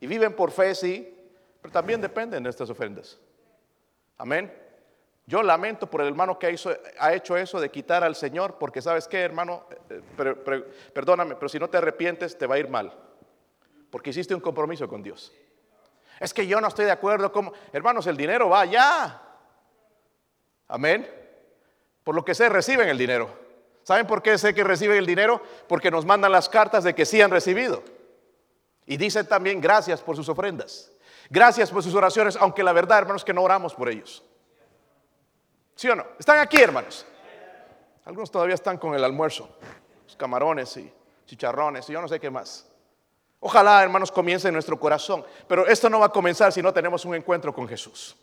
y 0.00 0.06
viven 0.06 0.34
por 0.34 0.50
fe, 0.50 0.74
sí, 0.74 1.16
pero 1.60 1.72
también 1.72 2.00
dependen 2.00 2.42
de 2.42 2.50
estas 2.50 2.68
ofrendas. 2.70 3.18
Amén. 4.18 4.52
Yo 5.30 5.44
lamento 5.44 5.86
por 5.86 6.00
el 6.00 6.08
hermano 6.08 6.36
que 6.40 6.58
ha 6.98 7.14
hecho 7.14 7.36
eso 7.36 7.60
de 7.60 7.70
quitar 7.70 8.02
al 8.02 8.16
Señor, 8.16 8.56
porque 8.58 8.82
sabes 8.82 9.06
qué, 9.06 9.20
hermano, 9.20 9.64
eh, 9.88 10.02
perdóname, 10.92 11.36
pero 11.36 11.48
si 11.48 11.56
no 11.56 11.70
te 11.70 11.76
arrepientes 11.76 12.36
te 12.36 12.48
va 12.48 12.56
a 12.56 12.58
ir 12.58 12.68
mal, 12.68 12.92
porque 13.92 14.10
hiciste 14.10 14.34
un 14.34 14.40
compromiso 14.40 14.88
con 14.88 15.04
Dios. 15.04 15.32
Es 16.18 16.34
que 16.34 16.48
yo 16.48 16.60
no 16.60 16.66
estoy 16.66 16.86
de 16.86 16.90
acuerdo 16.90 17.30
con... 17.30 17.52
Hermanos, 17.72 18.08
el 18.08 18.16
dinero 18.16 18.48
va 18.48 18.62
allá. 18.62 19.22
Amén. 20.66 21.08
Por 22.02 22.16
lo 22.16 22.24
que 22.24 22.34
sé, 22.34 22.48
reciben 22.48 22.88
el 22.88 22.98
dinero. 22.98 23.30
¿Saben 23.84 24.08
por 24.08 24.22
qué 24.22 24.36
sé 24.36 24.52
que 24.52 24.64
reciben 24.64 24.96
el 24.96 25.06
dinero? 25.06 25.40
Porque 25.68 25.92
nos 25.92 26.04
mandan 26.04 26.32
las 26.32 26.48
cartas 26.48 26.82
de 26.82 26.92
que 26.92 27.06
sí 27.06 27.22
han 27.22 27.30
recibido. 27.30 27.84
Y 28.84 28.96
dicen 28.96 29.28
también 29.28 29.60
gracias 29.60 30.02
por 30.02 30.16
sus 30.16 30.28
ofrendas. 30.28 30.90
Gracias 31.28 31.70
por 31.70 31.84
sus 31.84 31.94
oraciones, 31.94 32.34
aunque 32.34 32.64
la 32.64 32.72
verdad, 32.72 32.98
hermanos, 32.98 33.24
que 33.24 33.32
no 33.32 33.44
oramos 33.44 33.76
por 33.76 33.88
ellos. 33.88 34.24
¿Sí 35.80 35.88
o 35.88 35.96
no? 35.96 36.04
Están 36.18 36.38
aquí, 36.40 36.60
hermanos. 36.60 37.06
Algunos 38.04 38.30
todavía 38.30 38.54
están 38.54 38.76
con 38.76 38.94
el 38.94 39.02
almuerzo, 39.02 39.48
los 40.04 40.14
camarones 40.14 40.76
y 40.76 40.92
chicharrones 41.24 41.88
y 41.88 41.94
yo 41.94 42.02
no 42.02 42.06
sé 42.06 42.20
qué 42.20 42.28
más. 42.28 42.66
Ojalá, 43.38 43.82
hermanos, 43.82 44.12
comience 44.12 44.48
en 44.48 44.52
nuestro 44.52 44.78
corazón. 44.78 45.24
Pero 45.48 45.66
esto 45.66 45.88
no 45.88 45.98
va 45.98 46.04
a 46.04 46.12
comenzar 46.12 46.52
si 46.52 46.60
no 46.60 46.70
tenemos 46.74 47.06
un 47.06 47.14
encuentro 47.14 47.54
con 47.54 47.66
Jesús. 47.66 48.14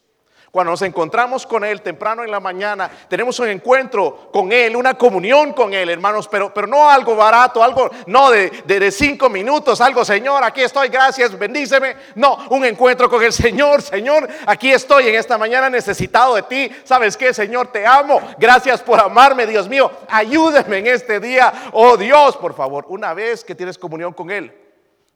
Cuando 0.52 0.72
nos 0.72 0.82
encontramos 0.82 1.46
con 1.46 1.66
Él 1.66 1.82
temprano 1.82 2.24
en 2.24 2.32
la 2.32 2.40
mañana, 2.40 2.90
tenemos 3.10 3.38
un 3.40 3.50
encuentro 3.50 4.30
con 4.32 4.52
Él, 4.52 4.78
una 4.78 4.94
comunión 4.94 5.52
con 5.52 5.74
Él, 5.74 5.90
hermanos, 5.90 6.28
pero, 6.30 6.54
pero 6.54 6.66
no 6.68 6.90
algo 6.90 7.18
barato, 7.18 7.62
algo 7.62 7.90
no 8.08 8.32
de, 8.32 8.50
de, 8.66 8.92
cinco 8.92 9.30
minutos, 9.30 9.82
algo, 9.82 10.06
Señor, 10.06 10.44
aquí 10.44 10.62
estoy, 10.62 10.88
gracias, 10.88 11.38
bendíceme. 11.38 11.98
No, 12.16 12.48
un 12.50 12.64
encuentro 12.64 13.10
con 13.10 13.22
el 13.22 13.34
Señor, 13.34 13.82
Señor, 13.82 14.28
aquí 14.46 14.72
estoy 14.72 15.10
en 15.10 15.16
esta 15.16 15.38
mañana 15.38 15.70
necesitado 15.70 16.36
de 16.36 16.44
ti. 16.44 16.72
¿Sabes 16.86 17.18
qué, 17.18 17.34
Señor? 17.34 17.68
Te 17.68 17.86
amo. 17.86 18.22
Gracias 18.40 18.82
por 18.82 19.00
amarme, 19.02 19.46
Dios 19.46 19.68
mío. 19.68 19.92
Ayúdame 20.10 20.78
en 20.78 20.88
este 20.88 21.20
día. 21.20 21.54
Oh 21.74 21.98
Dios, 21.98 22.38
por 22.38 22.56
favor, 22.56 22.86
una 22.88 23.14
vez 23.14 23.44
que 23.44 23.54
tienes 23.54 23.78
comunión 23.78 24.14
con 24.14 24.32
Él, 24.32 24.54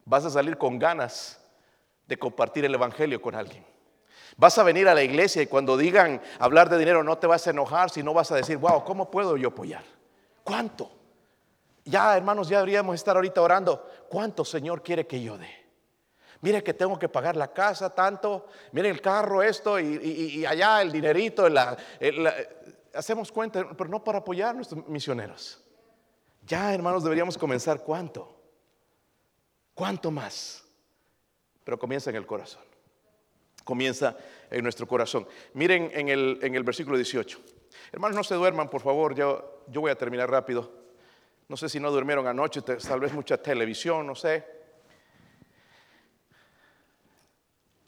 vas 0.03 0.25
a 0.25 0.29
salir 0.29 0.57
con 0.57 0.77
ganas 0.77 1.39
de 2.05 2.17
compartir 2.17 2.65
el 2.65 2.75
Evangelio 2.75 3.21
con 3.21 3.33
alguien. 3.33 3.70
Vas 4.41 4.57
a 4.57 4.63
venir 4.63 4.87
a 4.87 4.95
la 4.95 5.03
iglesia 5.03 5.43
y 5.43 5.45
cuando 5.45 5.77
digan 5.77 6.19
hablar 6.39 6.67
de 6.67 6.79
dinero 6.79 7.03
no 7.03 7.15
te 7.15 7.27
vas 7.27 7.45
a 7.45 7.51
enojar, 7.51 7.91
sino 7.91 8.11
vas 8.11 8.31
a 8.31 8.35
decir, 8.37 8.57
wow, 8.57 8.83
¿cómo 8.83 9.11
puedo 9.11 9.37
yo 9.37 9.49
apoyar? 9.49 9.83
¿Cuánto? 10.43 10.89
Ya, 11.85 12.17
hermanos, 12.17 12.49
ya 12.49 12.57
deberíamos 12.57 12.95
estar 12.95 13.15
ahorita 13.15 13.39
orando. 13.39 13.87
¿Cuánto 14.09 14.43
Señor 14.43 14.81
quiere 14.81 15.05
que 15.05 15.21
yo 15.21 15.37
dé? 15.37 15.47
Mire 16.41 16.63
que 16.63 16.73
tengo 16.73 16.97
que 16.97 17.07
pagar 17.07 17.35
la 17.35 17.53
casa 17.53 17.93
tanto, 17.93 18.47
mire 18.71 18.89
el 18.89 18.99
carro 18.99 19.43
esto 19.43 19.79
y, 19.79 20.43
allá 20.43 20.81
el 20.81 20.91
dinerito. 20.91 21.47
hacemos 22.95 23.31
cuenta, 23.31 23.69
pero 23.77 23.91
no 23.91 24.03
para 24.03 24.17
apoyar 24.17 24.49
a 24.49 24.53
nuestros 24.53 24.87
misioneros. 24.87 25.63
Ya, 26.47 26.73
hermanos, 26.73 27.03
deberíamos 27.03 27.37
comenzar 27.37 27.83
cuánto. 27.83 28.41
¿Cuánto 29.75 30.09
más? 30.09 30.63
Pero 31.63 31.77
comienza 31.77 32.09
en 32.09 32.15
el 32.15 32.25
corazón. 32.25 32.70
Comienza 33.63 34.17
en 34.49 34.63
nuestro 34.63 34.87
corazón. 34.87 35.27
Miren 35.53 35.91
en 35.93 36.09
el, 36.09 36.39
en 36.41 36.55
el 36.55 36.63
versículo 36.63 36.97
18. 36.97 37.39
Hermanos, 37.91 38.17
no 38.17 38.23
se 38.23 38.35
duerman, 38.35 38.69
por 38.69 38.81
favor. 38.81 39.15
Yo, 39.15 39.63
yo 39.67 39.81
voy 39.81 39.91
a 39.91 39.95
terminar 39.95 40.29
rápido. 40.29 40.71
No 41.47 41.57
sé 41.57 41.67
si 41.67 41.79
no 41.79 41.91
durmieron 41.91 42.27
anoche, 42.27 42.61
tal 42.61 42.99
vez 42.99 43.13
mucha 43.13 43.37
televisión, 43.37 44.07
no 44.07 44.15
sé. 44.15 44.45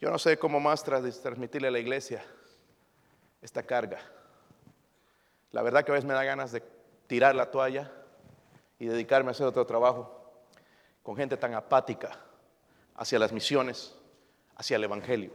Yo 0.01 0.09
no 0.09 0.19
sé 0.19 0.37
cómo 0.37 0.59
más 0.59 0.83
transmitirle 0.83 1.69
a 1.69 1.71
la 1.71 1.79
iglesia 1.79 2.25
esta 3.41 3.63
carga. 3.63 3.99
La 5.51 5.61
verdad 5.61 5.85
que 5.85 5.91
a 5.91 5.93
veces 5.93 6.05
me 6.05 6.13
da 6.13 6.25
ganas 6.25 6.51
de 6.51 6.61
tirar 7.07 7.35
la 7.35 7.51
toalla 7.51 7.89
y 8.79 8.85
dedicarme 8.87 9.29
a 9.29 9.31
hacer 9.31 9.45
otro 9.45 9.65
trabajo 9.65 10.43
con 11.03 11.15
gente 11.15 11.37
tan 11.37 11.53
apática 11.53 12.19
hacia 12.95 13.17
las 13.17 13.31
misiones, 13.31 13.95
hacia 14.57 14.75
el 14.75 14.83
Evangelio. 14.83 15.31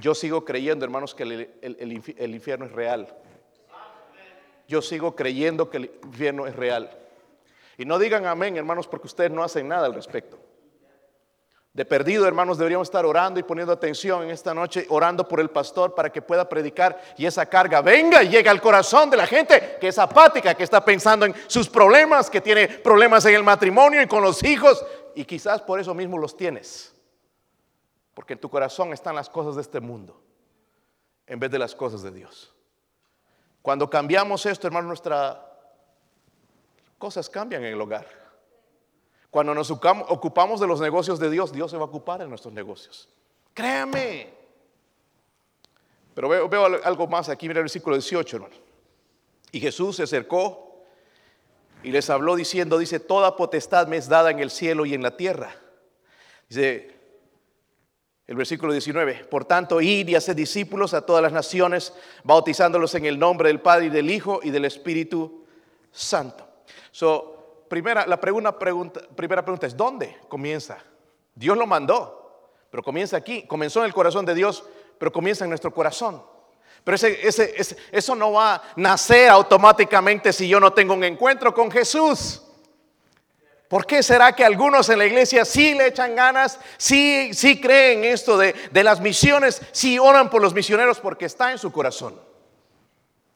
Yo 0.00 0.14
sigo 0.14 0.44
creyendo, 0.44 0.84
hermanos, 0.84 1.14
que 1.14 1.22
el, 1.24 2.32
infierno 2.32 2.66
es 2.66 2.72
real. 2.72 3.14
Yo 4.68 4.80
sigo 4.82 5.16
creyendo 5.16 5.68
que 5.68 5.78
el 5.78 5.90
infierno 6.04 6.46
es 6.46 6.54
real. 6.54 6.96
Y 7.76 7.84
no 7.84 7.98
digan 7.98 8.26
amén, 8.26 8.56
hermanos, 8.56 8.86
porque 8.86 9.08
ustedes 9.08 9.30
no 9.30 9.42
hacen 9.42 9.66
nada 9.66 9.86
al 9.86 9.94
respecto. 9.94 10.38
De 11.72 11.84
perdido, 11.84 12.26
hermanos, 12.26 12.58
deberíamos 12.58 12.88
estar 12.88 13.06
orando 13.06 13.38
y 13.38 13.44
poniendo 13.44 13.72
atención 13.72 14.24
en 14.24 14.30
esta 14.30 14.52
noche, 14.52 14.86
orando 14.88 15.26
por 15.28 15.38
el 15.38 15.50
pastor 15.50 15.94
para 15.94 16.10
que 16.10 16.20
pueda 16.20 16.48
predicar 16.48 17.00
y 17.16 17.26
esa 17.26 17.46
carga 17.46 17.80
venga 17.80 18.24
y 18.24 18.28
llegue 18.28 18.48
al 18.48 18.60
corazón 18.60 19.08
de 19.08 19.16
la 19.16 19.26
gente 19.26 19.78
que 19.80 19.88
es 19.88 19.98
apática, 19.98 20.54
que 20.54 20.64
está 20.64 20.84
pensando 20.84 21.26
en 21.26 21.34
sus 21.46 21.68
problemas, 21.68 22.28
que 22.28 22.40
tiene 22.40 22.66
problemas 22.66 23.24
en 23.26 23.36
el 23.36 23.44
matrimonio 23.44 24.02
y 24.02 24.08
con 24.08 24.20
los 24.20 24.42
hijos 24.42 24.84
y 25.14 25.24
quizás 25.24 25.62
por 25.62 25.78
eso 25.78 25.94
mismo 25.94 26.18
los 26.18 26.36
tienes. 26.36 26.92
Porque 28.20 28.34
en 28.34 28.38
tu 28.38 28.50
corazón 28.50 28.92
están 28.92 29.14
las 29.14 29.30
cosas 29.30 29.54
de 29.54 29.62
este 29.62 29.80
mundo 29.80 30.20
en 31.26 31.40
vez 31.40 31.50
de 31.50 31.58
las 31.58 31.74
cosas 31.74 32.02
de 32.02 32.10
Dios. 32.10 32.54
Cuando 33.62 33.88
cambiamos 33.88 34.44
esto, 34.44 34.66
hermanos, 34.66 34.88
nuestras 34.88 35.38
cosas 36.98 37.30
cambian 37.30 37.64
en 37.64 37.72
el 37.72 37.80
hogar. 37.80 38.06
Cuando 39.30 39.54
nos 39.54 39.70
ocupamos 39.70 40.60
de 40.60 40.66
los 40.66 40.82
negocios 40.82 41.18
de 41.18 41.30
Dios, 41.30 41.50
Dios 41.50 41.70
se 41.70 41.78
va 41.78 41.84
a 41.84 41.86
ocupar 41.86 42.20
en 42.20 42.28
nuestros 42.28 42.52
negocios. 42.52 43.08
Créame. 43.54 44.34
Pero 46.12 46.28
veo, 46.28 46.66
algo 46.84 47.06
más 47.06 47.30
aquí, 47.30 47.48
mira 47.48 47.60
el 47.60 47.64
versículo 47.64 47.96
18, 47.96 48.36
hermano. 48.36 48.56
Y 49.50 49.60
Jesús 49.60 49.96
se 49.96 50.02
acercó 50.02 50.84
y 51.82 51.90
les 51.90 52.10
habló 52.10 52.36
diciendo, 52.36 52.76
dice, 52.76 53.00
toda 53.00 53.34
potestad 53.34 53.86
me 53.86 53.96
es 53.96 54.10
dada 54.10 54.30
en 54.30 54.40
el 54.40 54.50
cielo 54.50 54.84
y 54.84 54.92
en 54.92 55.02
la 55.02 55.16
tierra. 55.16 55.56
Dice 56.50 56.99
el 58.30 58.36
versículo 58.36 58.70
19, 58.72 59.24
por 59.28 59.44
tanto, 59.44 59.80
id 59.80 60.06
y 60.06 60.14
haced 60.14 60.36
discípulos 60.36 60.94
a 60.94 61.04
todas 61.04 61.20
las 61.20 61.32
naciones, 61.32 61.92
bautizándolos 62.22 62.94
en 62.94 63.04
el 63.04 63.18
nombre 63.18 63.48
del 63.48 63.60
Padre 63.60 63.86
y 63.86 63.88
del 63.88 64.08
Hijo 64.08 64.38
y 64.44 64.50
del 64.50 64.66
Espíritu 64.66 65.44
Santo. 65.90 66.46
So, 66.92 67.64
primera, 67.68 68.06
la 68.06 68.20
pregunta, 68.20 68.56
primera 68.56 69.44
pregunta 69.44 69.66
es, 69.66 69.76
¿dónde 69.76 70.16
comienza? 70.28 70.78
Dios 71.34 71.58
lo 71.58 71.66
mandó, 71.66 72.54
pero 72.70 72.84
comienza 72.84 73.16
aquí. 73.16 73.48
Comenzó 73.48 73.80
en 73.80 73.86
el 73.86 73.92
corazón 73.92 74.24
de 74.24 74.36
Dios, 74.36 74.62
pero 74.96 75.10
comienza 75.10 75.44
en 75.44 75.48
nuestro 75.50 75.74
corazón. 75.74 76.22
Pero 76.84 76.94
ese, 76.94 77.76
eso 77.90 78.14
no 78.14 78.30
va 78.30 78.54
a 78.54 78.62
nacer 78.76 79.28
automáticamente 79.28 80.32
si 80.32 80.46
yo 80.46 80.60
no 80.60 80.72
tengo 80.72 80.94
un 80.94 81.02
encuentro 81.02 81.52
con 81.52 81.68
Jesús. 81.68 82.44
¿Por 83.70 83.86
qué 83.86 84.02
será 84.02 84.34
que 84.34 84.44
algunos 84.44 84.88
en 84.88 84.98
la 84.98 85.06
iglesia 85.06 85.44
sí 85.44 85.74
le 85.74 85.86
echan 85.86 86.16
ganas, 86.16 86.58
sí, 86.76 87.30
sí 87.32 87.60
creen 87.60 88.02
esto 88.02 88.36
de, 88.36 88.52
de 88.72 88.82
las 88.82 89.00
misiones, 89.00 89.62
sí 89.70 89.96
oran 89.96 90.28
por 90.28 90.42
los 90.42 90.52
misioneros 90.52 90.98
porque 90.98 91.26
está 91.26 91.52
en 91.52 91.58
su 91.58 91.70
corazón? 91.70 92.20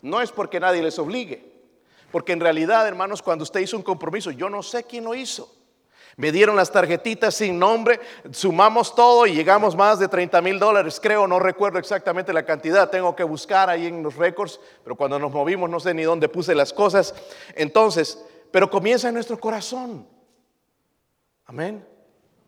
No 0.02 0.20
es 0.20 0.32
porque 0.32 0.58
nadie 0.58 0.82
les 0.82 0.98
obligue. 0.98 1.52
Porque 2.10 2.32
en 2.32 2.40
realidad, 2.40 2.84
hermanos, 2.88 3.22
cuando 3.22 3.44
usted 3.44 3.60
hizo 3.60 3.76
un 3.76 3.84
compromiso, 3.84 4.32
yo 4.32 4.50
no 4.50 4.60
sé 4.64 4.82
quién 4.82 5.04
lo 5.04 5.14
hizo. 5.14 5.54
Me 6.16 6.32
dieron 6.32 6.56
las 6.56 6.72
tarjetitas 6.72 7.36
sin 7.36 7.56
nombre, 7.56 8.00
sumamos 8.32 8.92
todo 8.96 9.28
y 9.28 9.34
llegamos 9.34 9.76
más 9.76 10.00
de 10.00 10.08
30 10.08 10.42
mil 10.42 10.58
dólares, 10.58 10.98
creo, 11.00 11.28
no 11.28 11.38
recuerdo 11.38 11.78
exactamente 11.78 12.32
la 12.32 12.44
cantidad, 12.44 12.90
tengo 12.90 13.14
que 13.14 13.22
buscar 13.22 13.70
ahí 13.70 13.86
en 13.86 14.02
los 14.02 14.16
récords, 14.16 14.58
pero 14.82 14.96
cuando 14.96 15.16
nos 15.16 15.30
movimos 15.30 15.70
no 15.70 15.78
sé 15.78 15.94
ni 15.94 16.02
dónde 16.02 16.28
puse 16.28 16.56
las 16.56 16.72
cosas. 16.72 17.14
Entonces, 17.54 18.18
pero 18.50 18.68
comienza 18.68 19.06
en 19.06 19.14
nuestro 19.14 19.38
corazón. 19.38 20.12
Amén. 21.46 21.86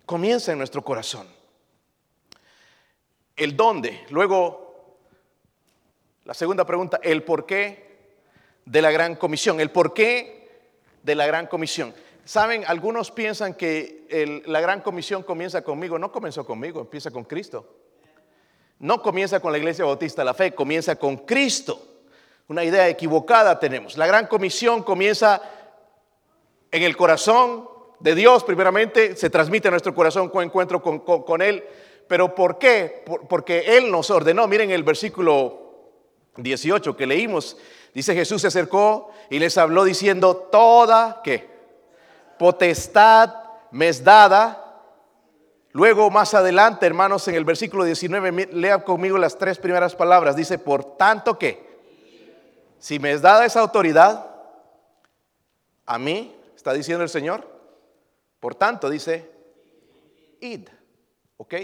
Comienza 0.07 0.53
en 0.53 0.59
nuestro 0.59 0.83
corazón. 0.83 1.27
El 3.37 3.57
dónde. 3.57 4.07
Luego, 4.11 4.99
la 6.25 6.33
segunda 6.33 6.65
pregunta, 6.65 6.99
el 7.03 7.23
por 7.23 7.45
qué 7.45 7.87
de 8.65 8.83
la 8.83 8.91
gran 8.91 9.17
comisión, 9.17 9.61
el 9.61 9.71
porqué 9.71 10.71
de 11.03 11.15
la 11.15 11.27
gran 11.27 11.47
comisión. 11.47 11.95
Saben, 12.25 12.65
algunos 12.67 13.11
piensan 13.11 13.55
que 13.55 14.43
la 14.47 14.61
gran 14.61 14.81
comisión 14.81 15.23
comienza 15.23 15.63
conmigo, 15.63 15.99
no 15.99 16.11
comenzó 16.11 16.45
conmigo, 16.45 16.81
empieza 16.81 17.11
con 17.11 17.25
Cristo. 17.25 17.77
No 18.79 19.03
comienza 19.03 19.41
con 19.41 19.53
la 19.53 19.59
iglesia 19.59 19.85
bautista 19.85 20.25
la 20.25 20.35
fe, 20.35 20.55
comienza 20.55 20.97
con 20.97 21.19
Cristo. 21.19 21.81
Una 22.49 22.65
idea 22.65 22.89
equivocada 22.89 23.59
tenemos. 23.59 23.97
La 23.97 24.07
gran 24.07 24.27
comisión 24.27 24.83
comienza 24.83 25.43
en 26.71 26.83
el 26.83 26.97
corazón 26.97 27.76
de 28.01 28.15
Dios, 28.15 28.45
primeramente, 28.45 29.17
se 29.17 29.31
transmite 29.31 29.69
a 29.69 29.71
nuestro 29.71 29.95
corazón 29.95 30.29
con 30.29 30.45
encuentro 30.45 30.83
con, 30.83 31.01
con 31.01 31.43
Él, 31.43 31.65
Pero 32.07 32.35
¿por 32.35 32.59
qué? 32.59 33.05
porque 33.29 33.77
Él 33.77 33.91
nos 33.91 34.11
ordenó. 34.11 34.47
Miren 34.47 34.71
el 34.71 34.83
versículo 34.83 35.67
18 36.37 36.97
que 36.97 37.07
leímos. 37.07 37.57
Dice 37.95 38.15
Jesús 38.15 38.43
se 38.43 38.49
acercó 38.49 39.11
y 39.31 39.39
les 39.39 39.57
habló 39.57 39.85
diciendo, 39.85 40.37
toda, 40.37 41.21
¿qué? 41.25 41.49
Potestad 42.39 43.35
me 43.71 43.89
es 43.89 44.05
dada. 44.05 44.63
Luego 45.73 46.11
más 46.11 46.35
adelante, 46.35 46.87
hermanos, 46.87 47.27
en 47.29 47.35
el 47.35 47.45
versículo 47.45 47.85
19, 47.85 48.51
lea 48.53 48.85
conmigo 48.85 49.19
las 49.19 49.37
tres 49.37 49.59
primeras 49.59 49.95
palabras. 49.95 50.37
Dice, 50.37 50.59
por 50.59 50.97
tanto 50.97 51.39
que, 51.39 51.67
si 52.79 52.99
me 52.99 53.13
es 53.13 53.23
dada 53.23 53.45
esa 53.45 53.61
autoridad, 53.61 54.27
a 55.85 55.99
mí, 55.99 56.35
está 56.55 56.73
diciendo 56.73 57.03
el 57.03 57.11
Señor, 57.11 57.56
por 58.41 58.55
tanto, 58.55 58.91
dice, 58.91 59.31
id, 60.41 60.69
¿ok? 61.37 61.55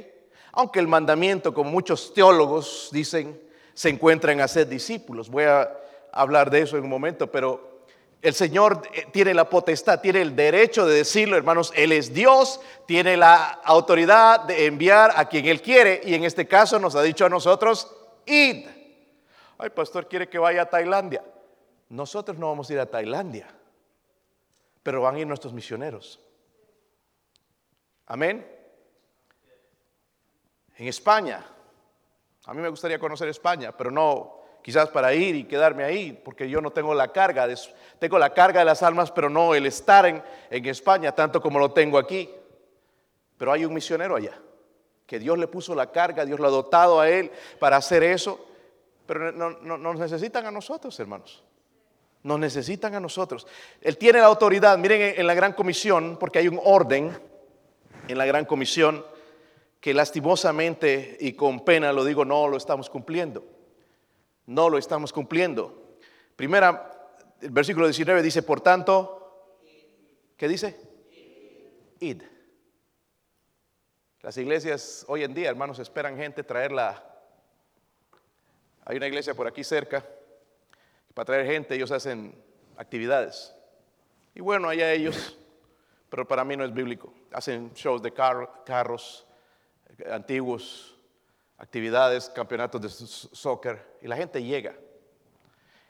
Aunque 0.53 0.81
el 0.81 0.89
mandamiento, 0.89 1.55
como 1.55 1.71
muchos 1.71 2.13
teólogos 2.13 2.91
dicen, 2.93 3.41
se 3.75 3.89
encuentra 3.89 4.33
en 4.33 4.41
hacer 4.41 4.69
discípulos. 4.69 5.31
Voy 5.31 5.45
a 5.45 5.71
hablar 6.13 6.51
de 6.51 6.63
eso 6.63 6.77
en 6.77 6.85
un 6.85 6.91
momento, 6.91 7.31
pero 7.31 7.73
el 8.21 8.35
Señor 8.35 8.83
eh, 8.95 9.07
tiene 9.13 9.35
la 9.35 9.49
potestad, 9.49 10.01
tiene 10.01 10.23
el 10.23 10.37
derecho 10.37 10.87
de 10.87 10.95
decirlo, 10.95 11.37
hermanos, 11.37 11.73
Él 11.75 11.93
es 11.93 12.15
Dios, 12.15 12.61
tiene 12.87 13.17
la 13.17 13.61
autoridad 13.65 14.41
de 14.41 14.67
enviar 14.67 15.13
a 15.17 15.29
quien 15.29 15.47
Él 15.47 15.61
quiere 15.61 16.01
y 16.05 16.15
en 16.15 16.25
este 16.25 16.47
caso 16.47 16.79
nos 16.79 16.95
ha 16.95 17.03
dicho 17.03 17.27
a 17.27 17.29
nosotros, 17.29 17.91
id. 18.27 18.67
Ay, 19.59 19.71
pastor, 19.71 20.07
quiere 20.07 20.29
que 20.29 20.39
vaya 20.39 20.63
a 20.63 20.67
Tailandia. 20.67 21.25
Nosotros 21.89 22.39
no 22.39 22.49
vamos 22.49 22.71
a 22.71 22.73
ir 22.73 22.81
a 22.81 22.87
Tailandia, 22.87 23.49
pero 24.83 25.03
van 25.03 25.17
a 25.17 25.19
ir 25.19 25.27
nuestros 25.27 25.53
misioneros. 25.53 26.21
Amén 28.13 28.53
en 30.83 30.89
España. 30.89 31.45
A 32.45 32.55
mí 32.55 32.61
me 32.61 32.69
gustaría 32.69 32.99
conocer 32.99 33.29
España, 33.29 33.71
pero 33.71 33.91
no 33.91 34.41
quizás 34.63 34.89
para 34.89 35.15
ir 35.15 35.37
y 35.37 35.45
quedarme 35.45 35.85
ahí, 35.85 36.21
porque 36.25 36.49
yo 36.49 36.61
no 36.61 36.73
tengo 36.73 36.93
la 36.93 37.13
carga, 37.13 37.47
de, 37.47 37.57
tengo 38.01 38.19
la 38.19 38.35
carga 38.35 38.61
de 38.61 38.67
las 38.67 38.83
almas, 38.83 39.13
pero 39.13 39.31
no 39.31 39.55
el 39.55 39.67
estar 39.67 40.07
en, 40.07 40.23
España 40.51 41.13
tanto 41.13 41.41
como 41.41 41.61
lo 41.61 41.73
tengo 41.73 41.99
aquí. 41.99 42.29
Pero 43.39 43.53
hay 43.53 43.65
un 43.65 43.75
misionero 43.75 44.17
allá, 44.17 44.37
que 45.07 45.21
Dios 45.21 45.39
le 45.39 45.47
puso 45.47 45.75
la 45.75 45.91
carga, 45.93 46.25
Dios 46.25 46.41
lo 46.41 46.49
ha 46.49 46.51
dotado 46.51 47.01
a 47.01 47.09
él 47.09 47.31
para 47.61 47.77
hacer 47.77 48.03
eso, 48.03 48.45
pero 49.07 49.31
no, 49.31 49.51
nos 49.79 49.99
necesitan 49.99 50.47
a 50.47 50.51
nosotros, 50.51 50.99
hermanos. 50.99 51.45
Nos 52.25 52.39
necesitan 52.39 52.95
a 52.95 53.01
nosotros. 53.01 53.47
Él 53.81 53.99
tiene 53.99 54.21
la 54.21 54.27
autoridad, 54.27 54.79
miren 54.79 55.15
en 55.17 55.27
la 55.27 55.35
gran 55.35 55.53
comisión, 55.53 56.17
porque 56.21 56.41
hay 56.41 56.49
un 56.49 56.61
orden 56.63 57.32
en 58.13 58.19
la 58.19 58.27
gran 58.27 58.45
comisión 58.45 59.05
que 59.81 59.93
lastimosamente 59.93 61.17
y 61.21 61.33
con 61.33 61.65
pena 61.65 61.93
lo 61.93 62.05
digo, 62.05 62.25
no 62.25 62.47
lo 62.47 62.57
estamos 62.57 62.89
cumpliendo. 62.89 63.45
No 64.47 64.71
lo 64.71 64.79
estamos 64.79 65.13
cumpliendo. 65.13 65.97
Primera, 66.37 67.11
el 67.41 67.51
versículo 67.51 67.87
19 67.87 68.23
dice, 68.23 68.43
por 68.43 68.61
tanto, 68.61 69.59
¿qué 70.37 70.47
dice? 70.47 70.79
Id. 72.01 72.23
Las 74.21 74.37
iglesias 74.37 75.05
hoy 75.09 75.25
en 75.25 75.35
día, 75.35 75.51
hermanos, 75.51 75.81
esperan 75.81 76.17
gente 76.17 76.45
traerla. 76.45 77.03
Hay 78.85 78.97
una 78.97 79.09
iglesia 79.09 79.35
por 79.35 79.49
aquí 79.49 79.65
cerca. 79.65 80.07
Para 81.13 81.27
traer 81.27 81.47
gente 81.47 81.75
ellos 81.75 81.91
hacen 81.91 82.35
actividades. 82.77 83.53
Y 84.35 84.41
bueno, 84.41 84.69
allá 84.69 84.93
ellos, 84.93 85.37
pero 86.13 86.29
para 86.29 86.45
mí 86.45 86.59
no 86.59 86.65
es 86.67 86.75
bíblico. 86.75 87.11
Hacen 87.33 87.73
shows 87.73 88.03
de 88.03 88.13
carros, 88.13 89.27
antiguos, 90.11 90.95
actividades, 91.57 92.29
campeonatos 92.29 92.83
de 92.83 92.91
soccer, 92.91 93.97
y 94.03 94.09
la 94.09 94.17
gente 94.17 94.43
llega. 94.43 94.77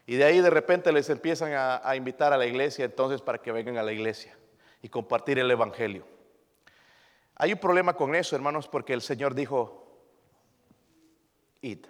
Y 0.05 0.15
de 0.15 0.23
ahí 0.23 0.39
de 0.39 0.49
repente 0.49 0.93
les 0.93 1.09
empiezan 1.09 1.51
a, 1.53 1.93
invitar 1.97 2.31
a 2.31 2.37
la 2.37 2.45
iglesia 2.45 2.85
entonces 2.85 3.21
para 3.21 3.39
que 3.39 3.51
vengan 3.51 3.75
a 3.75 3.83
la 3.83 3.91
iglesia 3.91 4.33
y 4.81 4.87
compartir 4.87 5.39
el 5.39 5.51
Evangelio. 5.51 6.05
Hay 7.35 7.51
un 7.51 7.59
problema 7.59 7.93
con 7.93 8.15
eso, 8.15 8.33
hermanos, 8.33 8.69
porque 8.69 8.93
el 8.93 9.01
Señor 9.01 9.35
dijo, 9.35 10.05
id. 11.59 11.85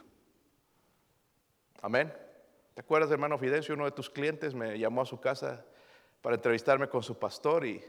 Amén. 1.84 2.12
¿Te 2.74 2.82
acuerdas, 2.82 3.12
hermano 3.12 3.38
Fidencio? 3.38 3.76
Uno 3.76 3.86
de 3.86 3.92
tus 3.92 4.10
clientes 4.10 4.56
me 4.56 4.80
llamó 4.80 5.04
a 5.04 5.06
su 5.06 5.20
casa 5.20 5.64
para 6.24 6.36
entrevistarme 6.36 6.90
con 6.90 7.04
su 7.04 7.20
pastor 7.20 7.68
y, 7.68 7.86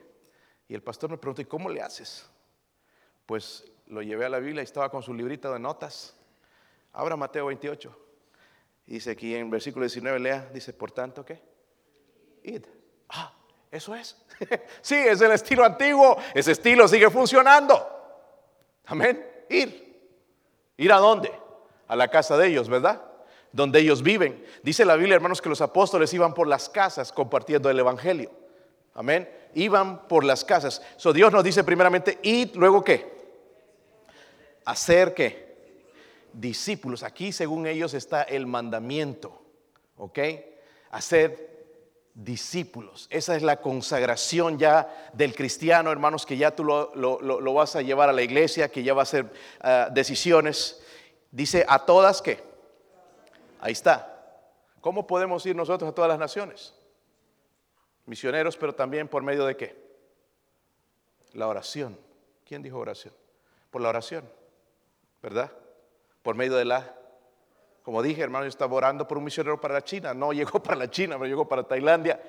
y 0.69 0.75
el 0.75 0.83
pastor 0.83 1.11
me 1.11 1.19
preguntó, 1.19 1.43
¿y 1.43 1.47
cómo 1.47 1.69
le 1.69 1.83
haces? 1.83 2.29
Pues 3.27 3.65
lo 3.87 4.03
llevé 4.03 4.25
a 4.25 4.29
la 4.29 4.39
Biblia 4.39 4.63
y 4.63 4.65
estaba 4.65 4.91
con 4.91 5.03
su 5.03 5.13
librito 5.13 5.53
de 5.53 5.59
notas. 5.59 6.17
Abra 6.93 7.17
Mateo 7.17 7.47
28. 7.47 7.99
Dice 8.87 9.11
aquí 9.11 9.35
en 9.35 9.51
versículo 9.51 9.85
19, 9.85 10.19
lea, 10.19 10.49
dice, 10.53 10.73
por 10.73 10.91
tanto, 10.91 11.25
¿qué? 11.25 11.43
Id. 12.43 12.65
Ah, 13.09 13.33
eso 13.71 13.95
es. 13.95 14.17
sí, 14.83 14.95
es 14.95 15.21
el 15.21 15.33
estilo 15.33 15.65
antiguo. 15.65 16.17
Ese 16.35 16.53
estilo 16.53 16.87
sigue 16.87 17.11
funcionando. 17.11 17.91
Amén. 18.87 19.27
Ir. 19.49 19.85
¿Ir 20.77 20.93
a 20.93 20.99
dónde? 20.99 21.33
A 21.89 21.97
la 21.97 22.09
casa 22.09 22.37
de 22.37 22.49
ellos, 22.49 22.69
¿verdad? 22.69 23.03
Donde 23.53 23.81
ellos 23.81 24.03
viven. 24.03 24.45
Dice 24.63 24.85
la 24.85 24.97
Biblia, 24.97 25.17
hermanos, 25.17 25.41
que 25.41 25.49
los 25.49 25.61
apóstoles 25.61 26.13
iban 26.13 26.35
por 26.35 26.47
las 26.47 26.69
casas 26.69 27.13
compartiendo 27.13 27.71
el 27.71 27.79
Evangelio. 27.79 28.31
Amén. 28.95 29.29
Iban 29.55 30.09
por 30.09 30.25
las 30.25 30.45
casas. 30.45 30.83
So 30.97 31.13
Dios 31.13 31.33
nos 31.33 31.45
dice 31.45 31.65
primeramente, 31.65 32.19
id, 32.23 32.55
luego 32.55 32.83
qué? 32.83 33.15
hacer 34.65 35.15
que 35.15 35.55
discípulos. 36.33 37.03
Aquí 37.03 37.33
según 37.33 37.67
ellos 37.67 37.95
está 37.95 38.23
el 38.23 38.47
mandamiento, 38.47 39.41
¿ok? 39.97 40.19
Hacer 40.91 41.55
discípulos. 42.15 43.07
Esa 43.11 43.37
es 43.37 43.43
la 43.43 43.61
consagración 43.61 44.59
ya 44.59 45.11
del 45.13 45.35
cristiano, 45.35 45.91
hermanos, 45.91 46.27
que 46.27 46.37
ya 46.37 46.55
tú 46.55 46.65
lo, 46.65 47.55
vas 47.55 47.77
a 47.77 47.83
llevar 47.83 48.09
a 48.09 48.13
la 48.13 48.23
iglesia, 48.23 48.71
que 48.71 48.83
ya 48.83 48.95
va 48.95 49.03
a 49.03 49.05
hacer 49.05 49.33
ah, 49.61 49.89
decisiones. 49.93 50.81
Dice 51.31 51.65
a 51.69 51.85
todas 51.85 52.23
que. 52.23 52.43
Ahí 53.61 53.73
está. 53.73 54.11
¿Cómo 54.81 55.07
podemos 55.07 55.45
ir 55.47 55.57
nosotros 55.57 55.91
a 55.91 55.95
todas 55.95 56.09
las 56.09 56.19
naciones? 56.19 56.75
Misioneros, 58.07 58.57
pero 58.57 58.75
también 58.75 59.09
por 59.09 59.23
medio 59.23 59.45
de 59.47 59.57
qué? 59.57 59.77
La 61.33 61.49
oración. 61.49 61.99
¿Quién 62.45 62.63
dijo 62.63 62.79
oración? 62.79 63.15
Por 63.71 63.81
la 63.83 63.89
oración. 63.89 64.25
¿verdad? 65.25 65.51
Por 66.23 66.35
medio 66.35 66.55
de 66.57 66.67
la, 66.67 66.95
como 67.83 68.03
dije, 68.03 68.21
hermano, 68.21 68.45
yo 68.45 68.51
estaba 68.51 68.75
orando 68.75 69.09
por 69.09 69.17
un 69.17 69.25
misionero 69.25 69.59
para 69.59 69.73
la 69.73 69.83
China, 69.83 70.13
no 70.13 70.35
llegó 70.35 70.63
para 70.63 70.77
la 70.77 70.91
China, 70.91 71.15
pero 71.15 71.27
llegó 71.27 71.49
para 71.49 71.63
Tailandia. 71.63 72.21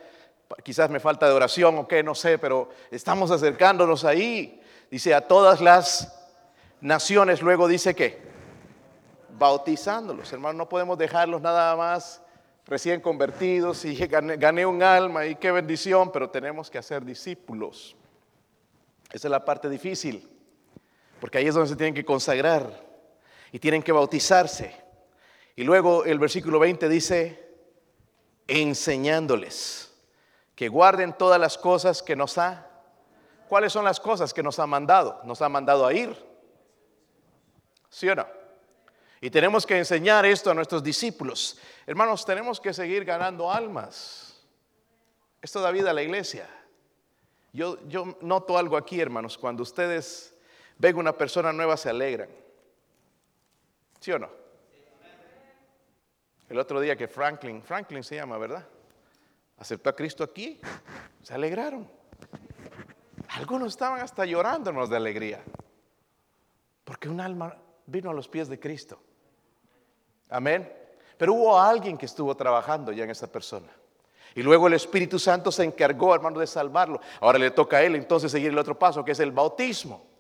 Quizás 0.64 0.90
me 0.90 1.02
falta 1.02 1.28
de 1.28 1.34
oración 1.34 1.78
o 1.78 1.86
qué, 1.90 2.04
no 2.04 2.16
sé, 2.16 2.38
pero 2.38 2.70
estamos 2.90 3.32
acercándonos 3.32 4.06
ahí. 4.06 4.62
Dice 4.90 5.14
a 5.14 5.28
todas 5.28 5.60
las 5.60 6.18
naciones, 6.80 7.42
luego 7.42 7.68
dice 7.68 7.94
que 7.94 8.22
bautizándolos, 9.38 10.32
hermano, 10.32 10.60
no 10.60 10.70
podemos 10.70 10.98
dejarlos 10.98 11.42
nada 11.42 11.76
más 11.76 12.22
recién 12.66 13.02
convertidos 13.02 13.86
y 13.86 13.96
gané, 14.08 14.66
un 14.66 14.84
alma 14.84 15.26
y 15.26 15.36
qué 15.36 15.52
bendición, 15.52 16.12
pero 16.12 16.30
tenemos 16.30 16.70
que 16.70 16.78
hacer 16.78 17.06
discípulos. 17.06 17.96
Esa 19.12 19.28
es 19.28 19.32
la 19.32 19.46
parte 19.46 19.70
difícil, 19.70 20.30
porque 21.20 21.38
ahí 21.38 21.48
es 21.48 21.54
donde 21.54 21.70
se 21.70 21.76
tienen 21.76 21.94
que 21.94 22.04
consagrar 22.04 22.68
y 23.52 23.60
tienen 23.60 23.84
que 23.84 23.92
bautizarse. 23.92 24.76
Y 25.56 25.64
luego 25.64 26.04
el 26.04 26.20
versículo 26.20 26.60
20 26.60 26.90
dice, 26.90 27.46
enseñándoles 28.48 29.94
que 30.56 30.68
guarden 30.70 31.14
todas 31.14 31.40
las 31.40 31.58
cosas 31.58 32.02
que 32.02 32.16
nos 32.16 32.38
ha. 32.38 32.68
¿Cuáles 33.48 33.72
son 33.72 33.86
las 33.86 34.00
cosas 34.00 34.34
que 34.34 34.42
nos 34.42 34.58
ha 34.60 34.66
mandado? 34.66 35.22
Nos 35.24 35.42
ha 35.42 35.50
mandado 35.50 35.86
a 35.86 35.94
ir. 35.94 36.16
¿Sí 37.90 38.10
o 38.10 38.16
no? 38.16 38.26
Y 39.22 39.30
tenemos 39.30 39.66
que 39.66 39.78
enseñar 39.78 40.26
esto 40.26 40.52
a 40.52 40.54
nuestros 40.54 40.84
discípulos. 40.84 41.58
Hermanos, 41.88 42.26
tenemos 42.26 42.60
que 42.60 42.74
seguir 42.74 43.06
ganando 43.06 43.52
almas. 43.52 44.46
Esto 45.42 45.62
da 45.62 45.72
vida 45.72 45.92
a 45.92 45.94
la 45.94 46.04
iglesia. 46.04 46.50
Yo, 47.54 47.80
yo 47.88 48.18
noto 48.22 48.58
algo 48.58 48.78
aquí, 48.78 49.00
hermanos. 49.00 49.38
Cuando 49.38 49.64
ustedes 49.64 50.36
ven 50.78 50.98
una 50.98 51.14
persona 51.14 51.54
nueva, 51.54 51.78
se 51.78 51.90
alegran. 51.90 52.30
¿Sí 54.00 54.12
o 54.12 54.20
no? 54.20 54.30
El 56.50 56.60
otro 56.60 56.80
día 56.80 56.96
que 56.96 57.08
Franklin, 57.08 57.64
Franklin 57.64 58.04
se 58.04 58.16
llama, 58.16 58.38
¿verdad? 58.38 58.68
Aceptó 59.58 59.90
a 59.90 59.96
Cristo 59.96 60.24
aquí, 60.24 60.60
se 61.24 61.34
alegraron. 61.34 61.90
Algunos 63.30 63.70
estaban 63.70 64.02
hasta 64.02 64.26
llorándonos 64.26 64.90
de 64.90 64.98
alegría, 64.98 65.44
porque 66.84 67.10
un 67.10 67.20
alma 67.20 67.58
vino 67.86 68.10
a 68.10 68.14
los 68.14 68.28
pies 68.28 68.48
de 68.48 68.60
Cristo. 68.60 69.00
Amén. 70.30 70.72
Pero 71.18 71.34
hubo 71.34 71.60
alguien 71.60 71.98
que 71.98 72.06
estuvo 72.06 72.36
trabajando 72.36 72.92
ya 72.92 73.04
en 73.04 73.10
esa 73.10 73.32
persona. 73.32 73.68
Y 74.34 74.44
luego 74.44 74.68
el 74.68 74.74
Espíritu 74.74 75.18
Santo 75.18 75.52
se 75.52 75.64
encargó, 75.64 76.14
hermano, 76.14 76.40
de 76.40 76.48
salvarlo. 76.48 77.00
Ahora 77.22 77.40
le 77.40 77.52
toca 77.52 77.78
a 77.78 77.84
él 77.84 77.96
entonces 77.96 78.32
seguir 78.32 78.52
el 78.52 78.58
otro 78.58 78.78
paso, 78.78 79.06
que 79.06 79.14
es 79.14 79.20
el 79.22 79.32
bautismo. 79.32 80.15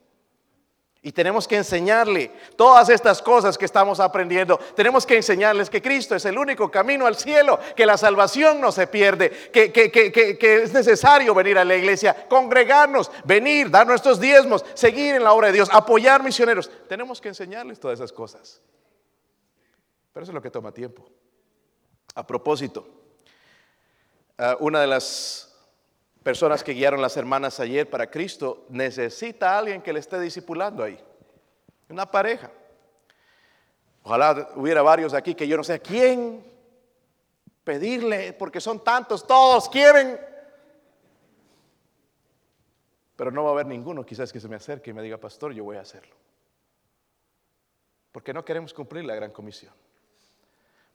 Y 1.05 1.11
tenemos 1.11 1.47
que 1.47 1.55
enseñarle 1.55 2.31
todas 2.55 2.89
estas 2.89 3.21
cosas 3.21 3.59
que 3.59 3.65
estamos 3.65 3.99
aprendiendo. 3.99 4.57
Tenemos 4.75 5.05
que 5.05 5.15
enseñarles 5.15 5.69
que 5.69 5.79
Cristo 5.79 6.15
es 6.15 6.25
el 6.25 6.35
único 6.35 6.71
camino 6.71 7.05
al 7.05 7.15
cielo, 7.15 7.59
que 7.75 7.85
la 7.85 7.95
salvación 7.95 8.59
no 8.59 8.71
se 8.71 8.87
pierde, 8.87 9.29
que, 9.51 9.71
que, 9.71 10.63
es 10.63 10.73
necesario 10.73 11.35
venir 11.35 11.59
a 11.59 11.63
la 11.63 11.75
iglesia, 11.75 12.25
congregarnos, 12.27 13.11
venir, 13.23 13.69
dar 13.69 13.85
nuestros 13.85 14.19
diezmos, 14.19 14.65
seguir 14.73 15.13
en 15.13 15.23
la 15.23 15.33
obra 15.33 15.49
de 15.49 15.53
Dios, 15.53 15.69
apoyar 15.71 16.23
misioneros. 16.23 16.71
Tenemos 16.89 17.21
que 17.21 17.27
enseñarles 17.27 17.79
todas 17.79 17.99
esas 17.99 18.11
cosas. 18.11 18.59
Pero 20.11 20.23
eso 20.23 20.31
es 20.31 20.35
lo 20.35 20.41
que 20.41 20.49
toma 20.49 20.71
tiempo. 20.71 21.07
A 22.15 22.25
propósito, 22.25 22.83
ah, 24.39 24.57
una 24.59 24.81
de 24.81 24.87
las 24.87 25.44
personas 26.25 26.63
que 26.63 26.71
guiaron 26.71 27.03
las 27.03 27.15
hermanas 27.17 27.59
ayer 27.59 27.87
para 27.87 28.09
Cristo, 28.09 28.65
necesita 28.69 29.51
a 29.51 29.59
alguien 29.59 29.79
que 29.79 29.93
le 29.93 29.99
esté 29.99 30.19
discipulando 30.19 30.83
ahí. 30.83 30.99
Una 31.87 32.09
pareja. 32.09 32.49
Ojalá 34.01 34.49
hubiera 34.55 34.81
varios 34.81 35.13
aquí 35.13 35.35
que 35.35 35.47
yo 35.47 35.55
no 35.55 35.63
sé 35.63 35.73
a 35.73 35.79
quién 35.79 36.43
pedirle, 37.63 38.33
porque 38.33 38.59
son 38.59 38.83
tantos, 38.83 39.27
todos 39.27 39.69
quieren. 39.69 40.19
Pero 43.15 43.29
no 43.29 43.43
va 43.43 43.49
a 43.51 43.53
haber 43.53 43.67
ninguno 43.67 44.03
quizás 44.03 44.33
que 44.33 44.39
se 44.39 44.47
me 44.47 44.55
acerque 44.55 44.89
y 44.89 44.93
me 44.93 45.03
diga, 45.03 45.19
pastor, 45.19 45.53
yo 45.53 45.63
voy 45.63 45.77
a 45.77 45.81
hacerlo. 45.81 46.15
Porque 48.11 48.33
no 48.33 48.43
queremos 48.43 48.73
cumplir 48.73 49.05
la 49.05 49.13
gran 49.13 49.29
comisión. 49.29 49.75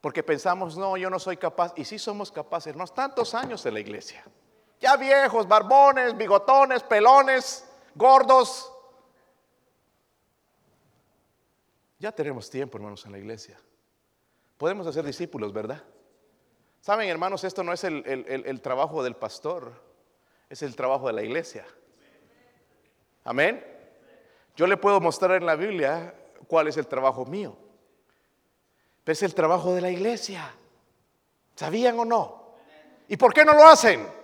Porque 0.01 0.25
pensamos, 0.25 0.77
no, 0.77 0.97
yo 0.97 1.09
no 1.09 1.21
soy 1.21 1.37
capaz. 1.37 1.73
Y 1.77 1.85
sí 1.85 2.01
somos 2.01 2.33
capaces, 2.33 2.75
no 2.75 2.85
tantos 2.89 3.33
años 3.37 3.65
en 3.65 3.75
la 3.75 3.81
iglesia. 3.81 4.25
Ya 4.81 4.97
viejos, 4.97 5.47
barbones, 5.47 6.17
bigotones, 6.17 6.83
pelones, 6.83 7.69
gordos. 7.95 8.73
Ya 11.99 12.11
tenemos 12.11 12.49
tiempo, 12.49 12.79
hermanos, 12.79 13.05
en 13.05 13.13
la 13.13 13.19
iglesia. 13.19 13.61
Podemos 14.57 14.87
hacer 14.87 15.05
discípulos, 15.05 15.53
¿verdad? 15.53 15.83
Saben, 16.81 17.11
hermanos, 17.11 17.45
esto 17.45 17.63
no 17.63 17.75
es 17.75 17.85
el, 17.85 18.61
trabajo 18.63 19.03
del 19.03 19.17
pastor, 19.17 19.73
es 20.49 20.63
el 20.63 20.75
trabajo 20.75 21.09
de 21.09 21.13
la 21.13 21.23
iglesia. 21.23 21.67
Amén. 23.25 23.63
Yo 24.57 24.67
le 24.67 24.79
puedo 24.79 24.99
mostrar 24.99 25.33
en 25.33 25.45
la 25.45 25.57
Biblia 25.57 26.15
cuál 26.47 26.69
es 26.69 26.79
el 26.79 26.87
trabajo 26.87 27.27
mío. 27.27 27.55
Pero 29.05 29.13
es 29.13 29.23
el 29.23 29.35
trabajo 29.35 29.75
de 29.75 29.83
la 29.83 29.91
iglesia. 29.91 30.55
¿Sabían 31.55 31.99
o 31.99 32.07
no? 32.07 32.55
¿Y 33.09 33.19
por 33.19 33.35
qué 33.35 33.45
no 33.45 33.53
lo 33.53 33.67
hacen? 33.67 34.20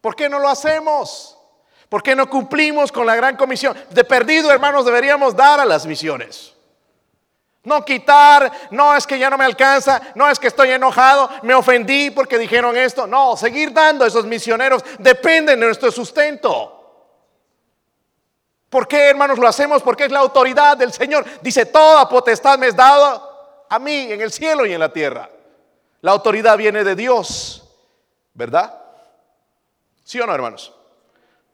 ¿Por 0.00 0.16
qué 0.16 0.28
no 0.28 0.38
lo 0.38 0.48
hacemos? 0.48 1.36
¿Por 1.88 2.02
qué 2.02 2.14
no 2.14 2.30
cumplimos 2.30 2.92
con 2.92 3.06
la 3.06 3.16
gran 3.16 3.36
comisión? 3.36 3.76
De 3.90 4.04
perdido, 4.04 4.50
hermanos, 4.52 4.84
deberíamos 4.84 5.34
dar 5.34 5.60
a 5.60 5.64
las 5.64 5.86
misiones. 5.86 6.54
No 7.62 7.84
quitar, 7.84 8.50
no 8.70 8.94
es 8.96 9.06
que 9.06 9.18
ya 9.18 9.28
no 9.28 9.36
me 9.36 9.44
alcanza, 9.44 10.00
no 10.14 10.30
es 10.30 10.38
que 10.38 10.46
estoy 10.46 10.70
enojado, 10.70 11.28
me 11.42 11.52
ofendí 11.52 12.10
porque 12.10 12.38
dijeron 12.38 12.76
esto. 12.76 13.06
No, 13.06 13.36
seguir 13.36 13.72
dando 13.72 14.04
a 14.04 14.08
esos 14.08 14.24
misioneros 14.24 14.82
depende 14.98 15.52
de 15.52 15.58
nuestro 15.58 15.90
sustento. 15.90 16.76
¿Por 18.70 18.86
qué, 18.86 19.10
hermanos, 19.10 19.38
lo 19.38 19.48
hacemos? 19.48 19.82
Porque 19.82 20.04
es 20.04 20.12
la 20.12 20.20
autoridad 20.20 20.76
del 20.76 20.92
Señor. 20.92 21.24
Dice, 21.42 21.66
toda 21.66 22.08
potestad 22.08 22.56
me 22.56 22.68
es 22.68 22.76
dado 22.76 23.66
a 23.68 23.78
mí 23.80 24.12
en 24.12 24.20
el 24.20 24.32
cielo 24.32 24.64
y 24.64 24.72
en 24.72 24.80
la 24.80 24.92
tierra. 24.92 25.28
La 26.02 26.12
autoridad 26.12 26.56
viene 26.56 26.84
de 26.84 26.94
Dios, 26.94 27.64
¿verdad? 28.32 28.80
¿Sí 30.10 30.18
o 30.18 30.26
no, 30.26 30.34
hermanos? 30.34 30.74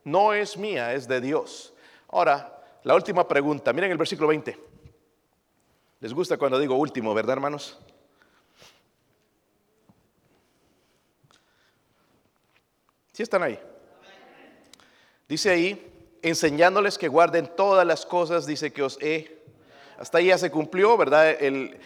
No 0.03 0.33
es 0.33 0.57
mía, 0.57 0.95
es 0.95 1.07
de 1.07 1.21
Dios. 1.21 1.75
Ahora, 2.09 2.59
la 2.85 2.95
última 2.95 3.29
pregunta. 3.29 3.71
Miren 3.71 3.91
el 3.91 3.99
versículo 3.99 4.29
20. 4.29 4.59
¿Les 6.01 6.15
gusta 6.15 6.39
cuando 6.39 6.59
digo 6.59 6.75
último, 6.75 7.13
verdad, 7.13 7.35
hermanos? 7.35 7.79
¿Sí 13.13 13.23
están 13.23 13.43
ahí? 13.43 13.61
Dice 15.29 15.51
ahí, 15.51 15.93
enseñándoles 16.23 16.97
que 16.97 17.09
guarden 17.09 17.51
todas 17.59 17.87
las 17.87 18.07
cosas, 18.07 18.47
dice 18.47 18.73
que 18.73 18.83
os 18.83 18.97
he. 19.03 19.39
Hasta 19.99 20.17
ahí 20.17 20.29
ya 20.29 20.39
se 20.39 20.51
cumplió, 20.51 20.97
¿verdad? 20.97 21.29
El, 21.29 21.79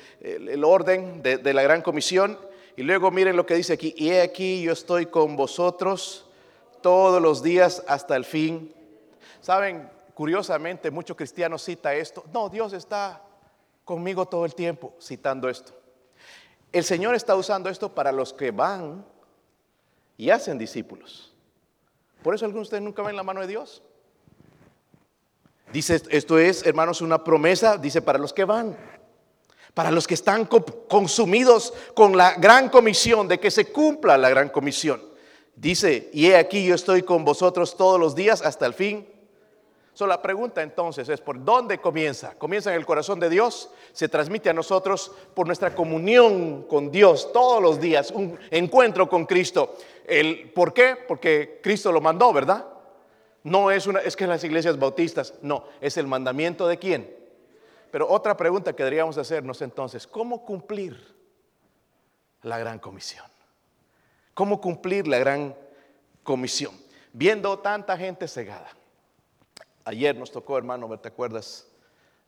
orden 0.62 1.20
de, 1.20 1.38
de 1.38 1.52
la 1.52 1.62
gran 1.64 1.82
comisión. 1.82 2.38
Y 2.76 2.84
luego 2.84 3.10
miren 3.10 3.34
lo 3.34 3.44
que 3.44 3.56
dice 3.56 3.72
aquí, 3.72 3.92
y 3.96 4.10
he 4.10 4.22
aquí 4.22 4.62
yo 4.62 4.72
estoy 4.72 5.06
con 5.06 5.34
vosotros 5.34 6.29
todos 6.82 7.20
los 7.20 7.42
días 7.42 7.82
hasta 7.86 8.16
el 8.16 8.24
fin. 8.24 8.74
Saben, 9.40 9.90
curiosamente, 10.14 10.90
muchos 10.90 11.16
cristianos 11.16 11.64
cita 11.64 11.94
esto. 11.94 12.24
No, 12.32 12.48
Dios 12.48 12.72
está 12.72 13.22
conmigo 13.84 14.26
todo 14.26 14.44
el 14.44 14.54
tiempo, 14.54 14.94
citando 15.00 15.48
esto. 15.48 15.72
El 16.72 16.84
Señor 16.84 17.14
está 17.14 17.34
usando 17.34 17.68
esto 17.68 17.94
para 17.94 18.12
los 18.12 18.32
que 18.32 18.50
van 18.50 19.04
y 20.16 20.30
hacen 20.30 20.58
discípulos. 20.58 21.32
Por 22.22 22.34
eso 22.34 22.44
algunos 22.44 22.66
de 22.66 22.68
ustedes 22.68 22.82
nunca 22.82 23.02
ven 23.02 23.16
la 23.16 23.22
mano 23.22 23.40
de 23.40 23.46
Dios. 23.46 23.82
Dice, 25.72 26.02
esto 26.10 26.38
es, 26.38 26.66
hermanos, 26.66 27.00
una 27.00 27.24
promesa, 27.24 27.78
dice, 27.78 28.02
para 28.02 28.18
los 28.18 28.32
que 28.32 28.44
van, 28.44 28.76
para 29.72 29.90
los 29.90 30.06
que 30.06 30.14
están 30.14 30.46
consumidos 30.46 31.72
con 31.94 32.16
la 32.16 32.34
gran 32.34 32.68
comisión, 32.68 33.28
de 33.28 33.38
que 33.38 33.50
se 33.50 33.72
cumpla 33.72 34.18
la 34.18 34.28
gran 34.28 34.48
comisión. 34.48 35.09
Dice, 35.60 36.08
y 36.14 36.28
he 36.28 36.36
aquí 36.36 36.64
yo 36.64 36.74
estoy 36.74 37.02
con 37.02 37.22
vosotros 37.22 37.76
todos 37.76 38.00
los 38.00 38.14
días 38.14 38.40
hasta 38.40 38.64
el 38.64 38.72
fin. 38.72 39.06
So, 39.92 40.06
la 40.06 40.22
pregunta 40.22 40.62
entonces 40.62 41.06
es, 41.10 41.20
¿por 41.20 41.44
dónde 41.44 41.78
comienza? 41.78 42.32
Comienza 42.38 42.70
en 42.70 42.76
el 42.76 42.86
corazón 42.86 43.20
de 43.20 43.28
Dios, 43.28 43.70
se 43.92 44.08
transmite 44.08 44.48
a 44.48 44.54
nosotros 44.54 45.12
por 45.34 45.46
nuestra 45.46 45.74
comunión 45.74 46.62
con 46.62 46.90
Dios 46.90 47.30
todos 47.34 47.62
los 47.62 47.78
días, 47.78 48.10
un 48.10 48.38
encuentro 48.50 49.06
con 49.06 49.26
Cristo. 49.26 49.76
El, 50.06 50.50
¿Por 50.52 50.72
qué? 50.72 50.96
Porque 51.06 51.60
Cristo 51.62 51.92
lo 51.92 52.00
mandó, 52.00 52.32
¿verdad? 52.32 52.64
No 53.42 53.70
es, 53.70 53.86
una, 53.86 54.00
es 54.00 54.16
que 54.16 54.26
las 54.26 54.42
iglesias 54.42 54.78
bautistas, 54.78 55.34
no, 55.42 55.64
es 55.82 55.98
el 55.98 56.06
mandamiento 56.06 56.66
de 56.68 56.78
quién. 56.78 57.14
Pero 57.90 58.08
otra 58.08 58.34
pregunta 58.34 58.72
que 58.72 58.82
deberíamos 58.82 59.18
hacernos 59.18 59.60
entonces, 59.60 60.06
¿cómo 60.06 60.42
cumplir 60.42 60.96
la 62.40 62.56
gran 62.56 62.78
comisión? 62.78 63.26
Cómo 64.40 64.58
cumplir 64.58 65.06
la 65.06 65.18
gran 65.18 65.54
comisión, 66.22 66.72
viendo 67.12 67.58
tanta 67.58 67.94
gente 67.98 68.26
cegada. 68.26 68.70
Ayer 69.84 70.16
nos 70.16 70.32
tocó, 70.32 70.56
hermano, 70.56 70.98
¿te 70.98 71.08
acuerdas? 71.08 71.68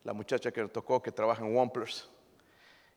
La 0.03 0.13
muchacha 0.13 0.51
que 0.51 0.61
nos 0.61 0.71
tocó, 0.71 1.01
que 1.01 1.11
trabaja 1.11 1.43
en 1.43 1.55
Wamplers. 1.55 2.07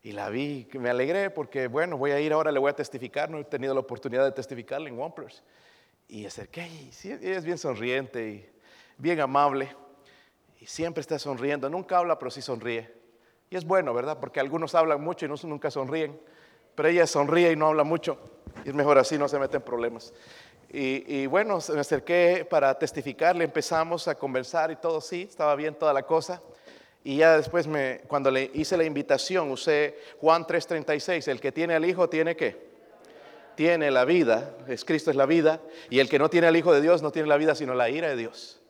Y 0.02 0.12
la 0.12 0.29
vi, 0.29 0.68
me 0.74 0.90
alegré 0.90 1.31
porque, 1.31 1.66
bueno, 1.66 1.96
voy 1.96 2.11
a 2.11 2.20
ir 2.20 2.35
ahora, 2.35 2.52
le 2.52 2.59
voy 2.59 2.68
a 2.68 2.74
testificar, 2.74 3.31
no 3.31 3.38
he 3.38 3.44
tenido 3.44 3.72
la 3.72 3.81
oportunidad 3.81 4.22
de 4.22 4.33
testificarle 4.33 4.90
en 4.90 4.98
Wamplers. 4.98 5.42
Y 6.09 6.26
acerqué, 6.26 6.68
y 6.68 6.90
ella 7.09 7.38
es 7.38 7.44
bien 7.46 7.57
sonriente 7.57 8.29
y 8.29 8.50
bien 8.98 9.18
amable. 9.18 9.74
Y 10.61 10.66
siempre 10.66 11.00
está 11.00 11.18
sonriendo, 11.18 11.70
nunca 11.70 11.96
habla, 11.96 12.18
pero 12.18 12.31
sí 12.31 12.42
sonríe. 12.42 12.92
Y 13.48 13.57
es 13.57 13.64
bueno, 13.64 13.94
¿verdad? 13.94 14.20
Porque 14.20 14.40
algunos 14.40 14.74
hablan 14.74 15.02
mucho 15.02 15.24
y 15.24 15.29
no, 15.31 15.37
nunca 15.44 15.70
sonríen. 15.70 16.20
Pero 16.74 16.90
ella 16.90 17.07
sonríe 17.07 17.52
y 17.52 17.57
no 17.57 17.68
habla 17.68 17.83
mucho. 17.83 18.36
Y 18.64 18.68
es 18.68 18.74
mejor 18.74 18.98
así, 18.98 19.18
no 19.18 19.28
se 19.28 19.38
meten 19.38 19.62
problemas. 19.62 20.12
Y, 20.68 21.26
bueno, 21.26 21.58
me 21.72 21.80
acerqué 21.80 22.46
para 22.48 22.76
testificarle, 22.78 23.44
empezamos 23.44 24.08
a 24.08 24.14
conversar 24.14 24.70
y 24.70 24.76
todo, 24.76 25.00
sí, 25.00 25.26
estaba 25.28 25.54
bien 25.54 25.74
toda 25.74 25.92
la 25.92 26.02
cosa. 26.02 26.42
Y 27.04 27.18
ya 27.18 27.36
después, 27.36 27.66
me, 27.66 28.00
cuando 28.08 28.30
le 28.30 28.50
hice 28.52 28.76
la 28.76 28.84
invitación, 28.84 29.50
usé 29.50 29.96
Juan 30.20 30.44
3:36, 30.44 31.28
el 31.28 31.40
que 31.40 31.52
tiene 31.52 31.74
al 31.74 31.84
Hijo 31.84 32.08
tiene 32.08 32.36
qué? 32.36 32.66
Tiene 33.54 33.90
la 33.90 34.04
vida, 34.04 34.56
es 34.66 34.84
Cristo 34.84 35.10
es 35.10 35.16
la 35.16 35.24
vida, 35.24 35.60
y 35.88 36.00
el 36.00 36.08
que 36.08 36.18
no 36.18 36.28
tiene 36.28 36.48
al 36.48 36.56
Hijo 36.56 36.74
de 36.74 36.80
Dios 36.80 37.00
no 37.00 37.12
tiene 37.12 37.28
la 37.28 37.36
vida, 37.36 37.54
sino 37.54 37.74
la 37.74 37.88
ira 37.88 38.08
de 38.08 38.16
Dios. 38.16 38.60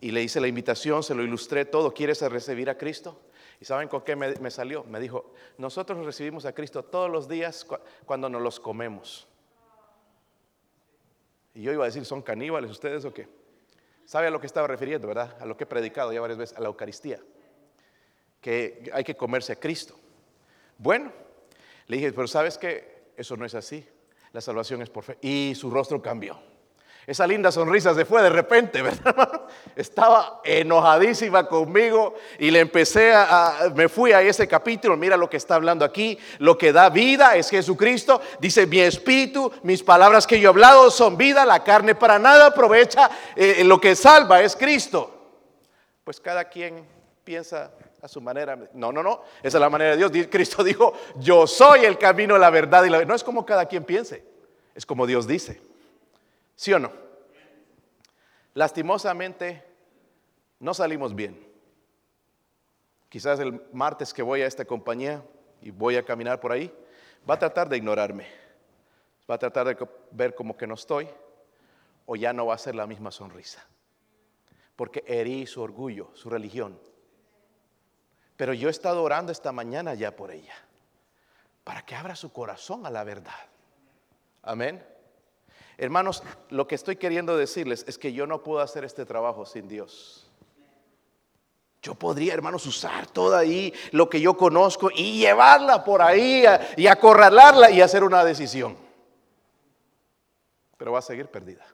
Y 0.00 0.10
le 0.10 0.22
hice 0.22 0.40
la 0.40 0.48
invitación, 0.48 1.02
se 1.02 1.14
lo 1.14 1.22
ilustré 1.22 1.66
todo, 1.66 1.92
¿quieres 1.92 2.20
recibir 2.22 2.70
a 2.70 2.78
Cristo? 2.78 3.20
¿Y 3.64 3.66
saben 3.66 3.88
con 3.88 4.02
qué 4.02 4.14
me, 4.14 4.50
salió? 4.50 4.84
Me 4.84 5.00
dijo, 5.00 5.32
nosotros 5.56 6.04
recibimos 6.04 6.44
a 6.44 6.52
Cristo 6.52 6.84
todos 6.84 7.10
los 7.10 7.26
días 7.26 7.66
cuando 8.04 8.28
nos 8.28 8.42
los 8.42 8.60
comemos. 8.60 9.26
Y 11.54 11.62
yo 11.62 11.72
iba 11.72 11.84
a 11.84 11.86
decir, 11.86 12.04
¿son 12.04 12.20
caníbales 12.20 12.70
ustedes 12.70 13.06
o 13.06 13.14
qué? 13.14 13.26
¿Sabe 14.04 14.26
a 14.26 14.30
lo 14.30 14.38
que 14.38 14.46
estaba 14.46 14.66
refiriendo, 14.66 15.08
verdad? 15.08 15.34
A 15.40 15.46
lo 15.46 15.56
que 15.56 15.64
he 15.64 15.66
predicado 15.66 16.12
ya 16.12 16.20
varias 16.20 16.36
veces, 16.36 16.58
a 16.58 16.60
la 16.60 16.66
Eucaristía. 16.66 17.20
Que 18.42 18.90
hay 18.92 19.02
que 19.02 19.16
comerse 19.16 19.54
a 19.54 19.56
Cristo. 19.56 19.98
Bueno, 20.76 21.10
le 21.86 21.96
dije, 21.96 22.12
pero 22.12 22.28
¿sabes 22.28 22.58
qué? 22.58 23.12
Eso 23.16 23.34
no 23.34 23.46
es 23.46 23.54
así. 23.54 23.88
La 24.32 24.42
salvación 24.42 24.82
es 24.82 24.90
por 24.90 25.04
fe. 25.04 25.16
Y 25.22 25.54
su 25.54 25.70
rostro 25.70 26.02
cambió. 26.02 26.38
Esa 27.06 27.26
linda 27.26 27.52
sonrisa 27.52 27.94
se 27.94 28.04
fue 28.04 28.22
de 28.22 28.30
repente, 28.30 28.80
¿verdad? 28.82 29.42
Estaba 29.76 30.40
enojadísima 30.44 31.46
conmigo 31.46 32.14
y 32.38 32.50
le 32.50 32.60
empecé 32.60 33.12
a, 33.12 33.72
me 33.74 33.88
fui 33.88 34.12
a 34.12 34.22
ese 34.22 34.48
capítulo, 34.48 34.96
mira 34.96 35.16
lo 35.16 35.28
que 35.28 35.36
está 35.36 35.56
hablando 35.56 35.84
aquí, 35.84 36.18
lo 36.38 36.56
que 36.56 36.72
da 36.72 36.88
vida 36.88 37.36
es 37.36 37.50
Jesucristo, 37.50 38.20
dice 38.40 38.66
mi 38.66 38.80
espíritu, 38.80 39.52
mis 39.62 39.82
palabras 39.82 40.26
que 40.26 40.40
yo 40.40 40.48
he 40.48 40.52
hablado 40.52 40.90
son 40.90 41.16
vida, 41.16 41.44
la 41.44 41.62
carne 41.62 41.94
para 41.94 42.18
nada 42.18 42.46
aprovecha, 42.46 43.10
eh, 43.36 43.62
lo 43.64 43.80
que 43.80 43.94
salva 43.94 44.40
es 44.42 44.56
Cristo. 44.56 45.10
Pues 46.04 46.20
cada 46.20 46.44
quien 46.44 46.86
piensa 47.22 47.70
a 48.00 48.08
su 48.08 48.20
manera. 48.20 48.58
No, 48.74 48.92
no, 48.92 49.02
no, 49.02 49.22
esa 49.42 49.56
es 49.56 49.60
la 49.60 49.70
manera 49.70 49.92
de 49.92 49.96
Dios. 49.96 50.12
Cristo 50.30 50.62
dijo, 50.62 50.94
yo 51.16 51.46
soy 51.46 51.84
el 51.84 51.98
camino, 51.98 52.36
la 52.38 52.50
verdad 52.50 52.84
y 52.84 52.90
la... 52.90 53.04
No 53.04 53.14
es 53.14 53.24
como 53.24 53.44
cada 53.44 53.66
quien 53.66 53.84
piense, 53.84 54.24
es 54.74 54.86
como 54.86 55.06
Dios 55.06 55.26
dice. 55.26 55.73
¿Sí 56.56 56.72
o 56.72 56.78
no? 56.78 56.92
Lastimosamente, 58.54 59.64
no 60.60 60.74
salimos 60.74 61.14
bien. 61.14 61.44
Quizás 63.08 63.40
el 63.40 63.60
martes 63.72 64.14
que 64.14 64.22
voy 64.22 64.42
a 64.42 64.46
esta 64.46 64.64
compañía 64.64 65.22
y 65.60 65.70
voy 65.70 65.96
a 65.96 66.04
caminar 66.04 66.40
por 66.40 66.52
ahí, 66.52 66.72
va 67.28 67.34
a 67.34 67.38
tratar 67.38 67.68
de 67.68 67.76
ignorarme. 67.76 68.26
Va 69.28 69.36
a 69.36 69.38
tratar 69.38 69.66
de 69.66 69.88
ver 70.10 70.34
como 70.34 70.56
que 70.56 70.66
no 70.66 70.74
estoy 70.74 71.08
o 72.06 72.16
ya 72.16 72.32
no 72.32 72.46
va 72.46 72.54
a 72.54 72.58
ser 72.58 72.74
la 72.74 72.86
misma 72.86 73.10
sonrisa. 73.10 73.66
Porque 74.76 75.04
herí 75.06 75.46
su 75.46 75.62
orgullo, 75.62 76.10
su 76.14 76.28
religión. 76.28 76.78
Pero 78.36 78.52
yo 78.52 78.68
he 78.68 78.70
estado 78.70 79.02
orando 79.02 79.32
esta 79.32 79.52
mañana 79.52 79.94
ya 79.94 80.14
por 80.14 80.30
ella, 80.30 80.54
para 81.62 81.84
que 81.86 81.94
abra 81.94 82.16
su 82.16 82.32
corazón 82.32 82.84
a 82.84 82.90
la 82.90 83.04
verdad. 83.04 83.32
Amén. 84.42 84.84
Hermanos, 85.76 86.22
lo 86.50 86.66
que 86.66 86.74
estoy 86.74 86.96
queriendo 86.96 87.36
decirles 87.36 87.84
es 87.88 87.98
que 87.98 88.12
yo 88.12 88.26
no 88.26 88.42
puedo 88.42 88.60
hacer 88.60 88.84
este 88.84 89.04
trabajo 89.04 89.44
sin 89.44 89.68
Dios. 89.68 90.30
Yo 91.82 91.94
podría, 91.94 92.32
hermanos, 92.32 92.64
usar 92.66 93.06
todo 93.08 93.36
ahí 93.36 93.72
lo 93.92 94.08
que 94.08 94.20
yo 94.20 94.36
conozco 94.36 94.90
y 94.94 95.18
llevarla 95.18 95.84
por 95.84 96.00
ahí 96.00 96.44
y 96.76 96.86
acorralarla 96.86 97.70
y 97.70 97.82
hacer 97.82 98.02
una 98.04 98.24
decisión. 98.24 98.76
Pero 100.78 100.92
va 100.92 101.00
a 101.00 101.02
seguir 101.02 101.26
perdida. 101.26 101.66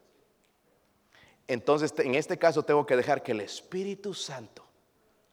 Entonces, 1.46 1.94
en 1.98 2.14
este 2.14 2.38
caso 2.38 2.64
tengo 2.64 2.84
que 2.86 2.96
dejar 2.96 3.22
que 3.22 3.32
el 3.32 3.40
Espíritu 3.40 4.14
Santo 4.14 4.64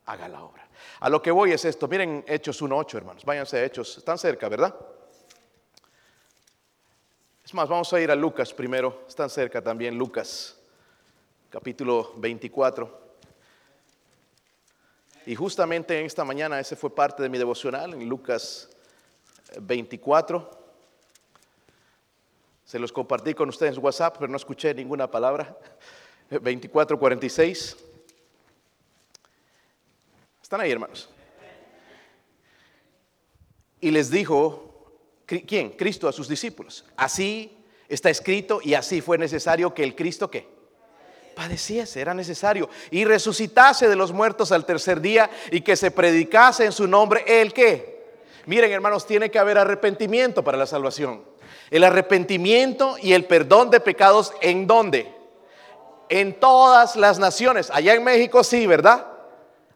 haga 0.06 0.27
la 0.27 0.43
obra. 0.43 0.67
A 0.99 1.10
lo 1.10 1.21
que 1.21 1.32
voy 1.32 1.51
es 1.51 1.65
esto. 1.65 1.88
Miren 1.88 2.23
Hechos 2.27 2.62
1.8, 2.62 2.97
hermanos. 2.97 3.25
Váyanse 3.25 3.58
a 3.58 3.63
Hechos. 3.63 3.97
Están 3.97 4.17
cerca, 4.17 4.47
¿verdad? 4.49 4.75
Es 7.47 7.53
más, 7.53 7.69
vamos 7.69 7.93
a 7.93 8.01
ir 8.01 8.12
a 8.12 8.15
Lucas 8.15 8.53
primero. 8.53 9.05
Están 9.07 9.29
cerca 9.29 9.62
también 9.62 9.97
Lucas, 9.97 10.57
capítulo 11.49 12.12
24. 12.17 13.01
Y 15.27 15.33
justamente 15.33 15.97
en 15.97 16.07
esta 16.07 16.25
mañana 16.25 16.60
ese 16.60 16.75
fue 16.75 16.93
parte 16.93 17.23
de 17.23 17.29
mi 17.29 17.38
devocional 17.38 17.93
en 17.93 18.10
Lucas 18.10 18.67
24. 19.62 20.51
Se 22.65 22.79
los 22.79 22.91
compartí 22.91 23.33
con 23.33 23.47
ustedes 23.47 23.77
en 23.77 23.81
WhatsApp, 23.86 24.17
pero 24.19 24.29
no 24.29 24.36
escuché 24.36 24.73
ninguna 24.73 25.10
palabra. 25.10 25.57
24:46. 26.29 27.77
¿Están 30.43 30.60
ahí, 30.60 30.71
hermanos? 30.73 31.10
Y 33.79 33.91
les 33.91 34.10
dijo, 34.10 34.66
¿quién? 35.27 35.71
Cristo 35.71 36.07
a 36.07 36.13
sus 36.13 36.27
discípulos. 36.27 36.85
Así 36.95 37.55
está 37.87 38.09
escrito 38.09 38.59
y 38.63 38.73
así 38.73 39.01
fue 39.01 39.17
necesario 39.17 39.73
que 39.73 39.83
el 39.83 39.95
Cristo 39.95 40.31
que 40.31 40.57
padeciese, 41.37 42.01
era 42.01 42.15
necesario, 42.15 42.67
y 42.89 43.05
resucitase 43.05 43.87
de 43.87 43.95
los 43.95 44.11
muertos 44.11 44.51
al 44.51 44.65
tercer 44.65 45.01
día 45.01 45.29
y 45.51 45.61
que 45.61 45.75
se 45.75 45.91
predicase 45.91 46.65
en 46.65 46.71
su 46.71 46.87
nombre 46.87 47.23
el 47.27 47.53
que. 47.53 47.97
Miren, 48.47 48.71
hermanos, 48.71 49.05
tiene 49.05 49.29
que 49.29 49.37
haber 49.37 49.59
arrepentimiento 49.59 50.43
para 50.43 50.57
la 50.57 50.65
salvación. 50.65 51.21
El 51.69 51.83
arrepentimiento 51.83 52.95
y 52.99 53.13
el 53.13 53.25
perdón 53.25 53.69
de 53.69 53.79
pecados 53.79 54.33
en 54.41 54.65
dónde? 54.65 55.13
En 56.09 56.39
todas 56.39 56.95
las 56.95 57.19
naciones. 57.19 57.69
Allá 57.71 57.93
en 57.93 58.03
México 58.03 58.43
sí, 58.43 58.65
¿verdad? 58.65 59.05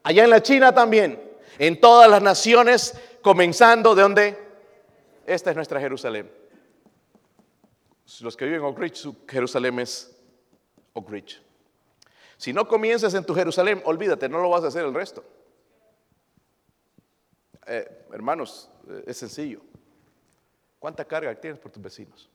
Allá 0.02 0.24
en 0.24 0.32
la 0.32 0.42
China 0.42 0.74
también. 0.74 1.22
En 1.60 1.80
todas 1.80 2.10
las 2.10 2.24
naciones, 2.24 2.96
comenzando 3.22 3.94
de 3.94 4.02
donde 4.02 4.51
esta 5.26 5.50
es 5.50 5.56
nuestra 5.56 5.80
Jerusalén. 5.80 6.32
Los 8.22 8.36
que 8.36 8.46
viven 8.46 8.60
en 8.60 8.66
Oak 8.66 8.78
Ridge, 8.78 8.96
su 8.96 9.26
Jerusalén 9.28 9.80
es 9.80 10.16
Oak 10.94 11.10
Ridge. 11.10 11.42
Si 12.38 12.54
no 12.54 12.68
comienzas 12.68 13.14
en 13.14 13.26
tu 13.26 13.34
Jerusalén, 13.34 13.82
olvídate, 13.86 14.28
no 14.28 14.42
lo 14.42 14.50
vas 14.50 14.64
a 14.64 14.68
hacer 14.68 14.84
el 14.84 14.94
resto. 14.94 15.24
Eh, 17.68 18.06
hermanos, 18.12 18.70
eh, 18.90 19.04
es 19.08 19.18
sencillo. 19.18 19.62
¿Cuánta 20.80 21.06
carga 21.06 21.34
tienes 21.40 21.60
por 21.60 21.72
tus 21.72 21.82
vecinos? 21.82 22.30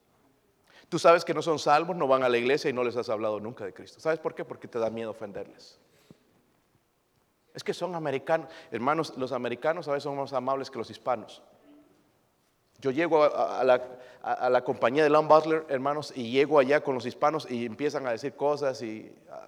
Tú 0.88 0.98
sabes 0.98 1.24
que 1.24 1.34
no 1.34 1.42
son 1.42 1.58
salvos, 1.58 1.96
no 1.96 2.06
van 2.06 2.22
a 2.22 2.28
la 2.28 2.38
iglesia 2.38 2.70
y 2.70 2.72
no 2.72 2.84
les 2.84 2.96
has 2.96 3.08
hablado 3.08 3.40
nunca 3.40 3.64
de 3.64 3.74
Cristo. 3.74 3.98
¿Sabes 3.98 4.20
por 4.20 4.34
qué? 4.34 4.44
Porque 4.44 4.68
te 4.68 4.78
da 4.78 4.88
miedo 4.88 5.10
ofenderles. 5.10 5.80
Es 7.52 7.64
que 7.64 7.74
son 7.74 7.94
americanos. 7.94 8.48
Hermanos, 8.70 9.14
los 9.16 9.32
americanos 9.32 9.88
a 9.88 9.92
veces 9.92 10.04
son 10.04 10.16
más 10.16 10.32
amables 10.32 10.70
que 10.70 10.78
los 10.78 10.88
hispanos. 10.88 11.42
Yo 12.80 12.90
llego 12.90 13.24
a, 13.24 13.64
la, 13.64 14.64
compañía 14.64 15.02
de 15.02 15.10
Lam 15.10 15.28
Butler, 15.28 15.64
hermanos, 15.68 16.12
y 16.14 16.30
llego 16.30 16.58
allá 16.58 16.82
con 16.82 16.94
los 16.94 17.06
hispanos 17.06 17.50
y 17.50 17.64
empiezan 17.64 18.06
a 18.06 18.10
decir 18.10 18.34
cosas 18.34 18.82
y 18.82 19.10
ah, 19.30 19.46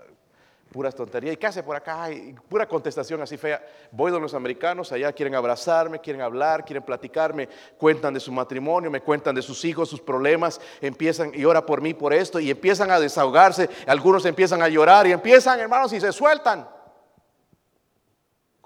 puras 0.73 0.95
tonterías. 0.95 1.35
¿Y 1.35 1.37
qué 1.37 1.47
hace 1.47 1.63
por 1.63 1.77
acá? 1.77 2.11
Y 2.11 2.35
pura 2.49 2.67
contestación 2.67 3.21
así 3.21 3.37
fea. 3.37 3.65
Voy 3.91 4.11
de 4.11 4.19
los 4.19 4.35
americanos, 4.35 4.93
allá 4.93 5.13
quieren 5.13 5.35
abrazarme, 5.35 6.01
quieren 6.01 6.23
hablar, 6.23 6.65
quieren 6.65 6.83
platicarme, 6.83 7.49
cuentan 7.77 8.15
de 8.15 8.21
su 8.21 8.33
matrimonio, 8.33 8.91
me 8.91 9.03
cuentan 9.03 9.35
de 9.35 9.43
sus 9.43 9.65
hijos, 9.65 9.89
sus 9.89 10.01
problemas, 10.01 10.61
empiezan 10.81 11.33
y 11.35 11.45
ora 11.45 11.67
por 11.67 11.81
mí 11.83 11.95
por 11.95 12.15
esto 12.15 12.41
y 12.41 12.51
empiezan 12.51 12.91
a 12.91 12.99
desahogarse. 12.99 13.69
Algunos 13.87 14.25
empiezan 14.25 14.63
a 14.63 14.69
llorar 14.69 15.07
y 15.07 15.13
empiezan, 15.13 15.61
hermanos, 15.61 15.93
y 15.93 16.01
se 16.01 16.13
sueltan 16.13 16.69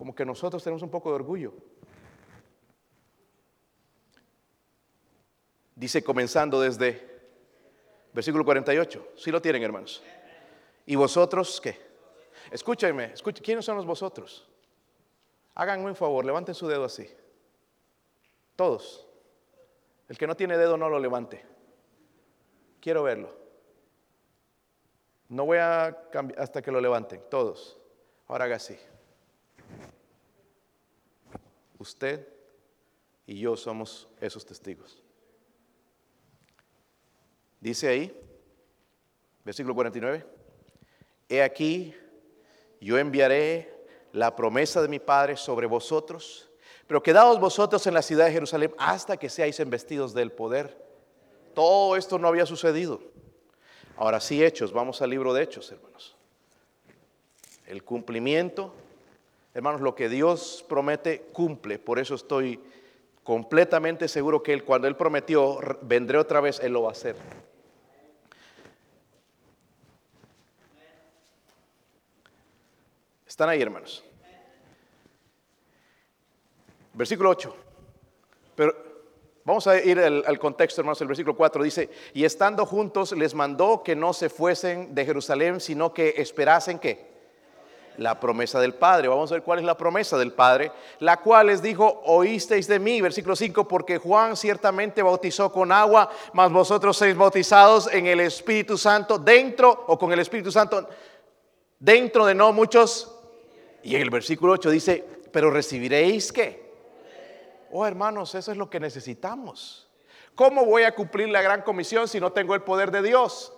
como 0.02 0.16
que 0.16 0.24
nosotros 0.24 0.64
tenemos 0.64 0.82
un 0.82 0.90
poco 0.90 1.10
de 1.10 1.14
orgullo. 1.14 1.52
Dice 5.82 6.04
comenzando 6.04 6.60
desde 6.60 7.04
versículo 8.12 8.44
48. 8.44 9.14
Si 9.16 9.32
lo 9.32 9.42
tienen, 9.42 9.64
hermanos. 9.64 10.00
¿Y 10.86 10.94
vosotros 10.94 11.60
qué? 11.60 11.76
Escúchenme, 12.52 13.14
¿quiénes 13.42 13.64
son 13.64 13.76
los 13.78 13.84
vosotros? 13.84 14.48
Háganme 15.56 15.86
un 15.86 15.96
favor, 15.96 16.24
levanten 16.24 16.54
su 16.54 16.68
dedo 16.68 16.84
así. 16.84 17.12
Todos. 18.54 19.08
El 20.08 20.16
que 20.16 20.28
no 20.28 20.36
tiene 20.36 20.56
dedo 20.56 20.76
no 20.76 20.88
lo 20.88 21.00
levante. 21.00 21.44
Quiero 22.80 23.02
verlo. 23.02 23.36
No 25.30 25.46
voy 25.46 25.58
a 25.58 26.06
cambiar 26.12 26.40
hasta 26.42 26.62
que 26.62 26.70
lo 26.70 26.80
levanten, 26.80 27.20
todos. 27.28 27.76
Ahora 28.28 28.44
haga 28.44 28.54
así. 28.54 28.78
Usted 31.76 32.28
y 33.26 33.40
yo 33.40 33.56
somos 33.56 34.08
esos 34.20 34.46
testigos. 34.46 35.01
Dice 37.62 37.88
ahí, 37.88 38.14
versículo 39.42 39.74
49, 39.74 40.26
He 41.30 41.42
aquí, 41.42 41.94
yo 42.78 42.98
enviaré 42.98 43.72
la 44.12 44.36
promesa 44.36 44.82
de 44.82 44.88
mi 44.88 44.98
Padre 44.98 45.38
sobre 45.38 45.66
vosotros, 45.66 46.50
pero 46.86 47.02
quedaos 47.02 47.40
vosotros 47.40 47.86
en 47.86 47.94
la 47.94 48.02
ciudad 48.02 48.26
de 48.26 48.32
Jerusalén 48.32 48.74
hasta 48.76 49.16
que 49.16 49.30
seáis 49.30 49.58
investidos 49.60 50.12
del 50.12 50.30
poder. 50.30 50.76
Todo 51.54 51.96
esto 51.96 52.18
no 52.18 52.28
había 52.28 52.44
sucedido. 52.44 53.00
Ahora 53.96 54.20
sí, 54.20 54.44
hechos, 54.44 54.74
vamos 54.74 55.00
al 55.00 55.08
libro 55.08 55.32
de 55.32 55.44
hechos, 55.44 55.72
hermanos. 55.72 56.14
El 57.66 57.82
cumplimiento 57.82 58.74
Hermanos, 59.54 59.82
lo 59.82 59.94
que 59.94 60.08
Dios 60.08 60.64
promete 60.66 61.26
cumple. 61.32 61.78
Por 61.78 61.98
eso 61.98 62.14
estoy 62.14 62.58
completamente 63.22 64.08
seguro 64.08 64.42
que 64.42 64.54
Él, 64.54 64.64
cuando 64.64 64.88
Él 64.88 64.96
prometió, 64.96 65.58
vendré 65.82 66.16
otra 66.16 66.40
vez, 66.40 66.58
Él 66.60 66.72
lo 66.72 66.82
va 66.82 66.88
a 66.88 66.92
hacer. 66.92 67.16
¿Están 73.42 73.50
ahí, 73.50 73.60
hermanos? 73.60 74.04
Versículo 76.92 77.30
8. 77.30 77.56
Pero 78.54 78.72
vamos 79.44 79.66
a 79.66 79.80
ir 79.80 79.98
al, 79.98 80.38
contexto, 80.38 80.80
hermanos. 80.80 81.00
El 81.00 81.08
versículo 81.08 81.36
4 81.36 81.64
dice, 81.64 81.90
y 82.14 82.24
estando 82.24 82.64
juntos 82.64 83.10
les 83.10 83.34
mandó 83.34 83.82
que 83.82 83.96
no 83.96 84.12
se 84.12 84.28
fuesen 84.28 84.94
de 84.94 85.04
Jerusalén, 85.04 85.58
sino 85.58 85.92
que 85.92 86.14
esperasen 86.18 86.78
que 86.78 87.04
la 87.96 88.20
promesa 88.20 88.60
del 88.60 88.74
Padre. 88.74 89.08
Vamos 89.08 89.32
a 89.32 89.34
ver 89.34 89.42
cuál 89.42 89.58
es 89.58 89.64
la 89.64 89.76
promesa 89.76 90.16
del 90.16 90.32
Padre, 90.32 90.70
la 91.00 91.16
cual 91.16 91.48
les 91.48 91.60
dijo, 91.60 92.00
oísteis 92.04 92.68
de 92.68 92.78
mí, 92.78 93.00
versículo 93.00 93.34
5, 93.34 93.66
porque 93.66 93.98
Juan 93.98 94.36
ciertamente 94.36 95.02
bautizó 95.02 95.50
con 95.50 95.72
agua, 95.72 96.08
mas 96.32 96.52
vosotros 96.52 96.96
sois 96.96 97.16
bautizados 97.16 97.92
en 97.92 98.06
el 98.06 98.20
Espíritu 98.20 98.78
Santo, 98.78 99.18
dentro 99.18 99.84
o 99.88 99.98
con 99.98 100.12
el 100.12 100.20
Espíritu 100.20 100.52
Santo, 100.52 100.88
dentro 101.80 102.24
de 102.24 102.36
no 102.36 102.52
muchos. 102.52 103.11
Y 103.82 103.96
en 103.96 104.02
el 104.02 104.10
versículo 104.10 104.52
8 104.52 104.70
dice, 104.70 105.04
pero 105.32 105.50
recibiréis 105.50 106.32
qué. 106.32 106.72
Oh 107.70 107.86
hermanos, 107.86 108.34
eso 108.34 108.52
es 108.52 108.58
lo 108.58 108.68
que 108.68 108.80
necesitamos. 108.80 109.88
¿Cómo 110.34 110.64
voy 110.64 110.82
a 110.82 110.94
cumplir 110.94 111.28
la 111.28 111.42
gran 111.42 111.62
comisión 111.62 112.08
si 112.08 112.20
no 112.20 112.32
tengo 112.32 112.54
el 112.54 112.62
poder 112.62 112.90
de 112.90 113.02
Dios? 113.02 113.52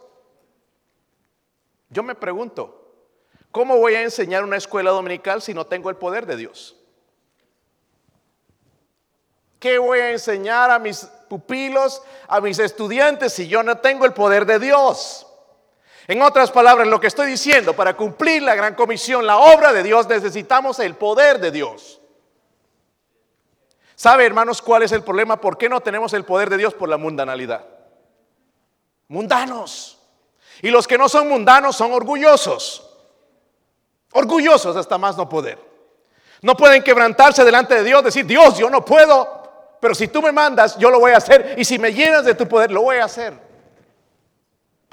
Yo 1.91 2.03
me 2.03 2.15
pregunto, 2.15 2.85
¿Cómo 3.55 3.77
voy 3.77 3.95
a 3.95 4.03
enseñar 4.03 4.43
una 4.43 4.57
escuela 4.57 4.91
dominical 4.91 5.41
si 5.41 5.55
no 5.55 5.65
tengo 5.65 5.89
el 5.89 5.95
poder 5.95 6.27
de 6.27 6.37
Dios? 6.37 6.75
¿Qué 9.61 9.79
voy 9.79 10.01
a 10.01 10.11
enseñar 10.11 10.73
a 10.73 10.81
mis 10.81 11.05
pupilos, 11.29 12.03
a 12.27 12.41
mis 12.41 12.59
estudiantes 12.59 13.33
si 13.33 13.47
yo 13.47 13.63
no 13.63 13.79
tengo 13.79 14.07
el 14.07 14.13
poder 14.13 14.45
de 14.45 14.59
Dios? 14.59 15.25
En 16.07 16.21
otras 16.21 16.51
palabras, 16.51 16.87
lo 16.87 17.01
que 17.01 17.07
estoy 17.07 17.27
diciendo, 17.27 17.75
para 17.75 17.97
cumplir 17.97 18.43
la 18.43 18.55
gran 18.55 18.75
comisión, 18.75 19.27
la 19.27 19.39
obra 19.39 19.73
de 19.73 19.83
Dios, 19.83 20.07
necesitamos 20.07 20.79
el 20.79 20.95
poder 20.97 21.41
de 21.41 21.51
Dios. 21.51 22.01
¿Sabe, 23.95 24.27
hermanos, 24.27 24.61
cuál 24.61 24.83
es 24.83 24.93
el 24.93 25.03
problema? 25.03 25.41
¿Por 25.41 25.57
qué 25.57 25.69
no 25.69 25.81
tenemos 25.81 26.13
el 26.13 26.25
poder 26.25 26.51
de 26.51 26.59
Dios 26.59 26.75
por 26.75 26.89
la 26.89 26.99
mundanalidad? 26.99 27.65
Mundanos. 29.09 29.99
Y 30.61 30.71
los 30.71 30.87
que 30.87 30.99
no 30.99 31.09
son 31.09 31.29
mundanos 31.29 31.77
son 31.77 31.93
orgullosos. 31.93 32.91
Orgullosos 34.13 34.77
hasta 34.77 34.99
más 34.99 35.17
no 35.17 35.29
poder. 35.29 35.59
No 36.43 36.55
pueden 36.55 36.83
quebrantarse 36.83 37.45
delante 37.45 37.77
de 37.77 37.85
Dios, 37.85 38.05
decir, 38.05 38.27
Dios, 38.27 38.59
yo 38.59 38.69
no 38.69 38.85
puedo, 38.85 39.79
pero 39.81 39.95
si 39.95 40.09
tú 40.09 40.21
me 40.21 40.33
mandas, 40.33 40.77
yo 40.77 40.91
lo 40.91 41.01
voy 41.01 41.13
a 41.13 41.17
hacer. 41.17 41.55
Y 41.57 41.65
si 41.65 41.79
me 41.79 41.95
llenas 41.95 42.25
de 42.25 42.35
tu 42.35 42.47
poder, 42.47 42.71
lo 42.71 42.83
voy 42.83 42.99
a 42.99 43.05
hacer. 43.05 43.33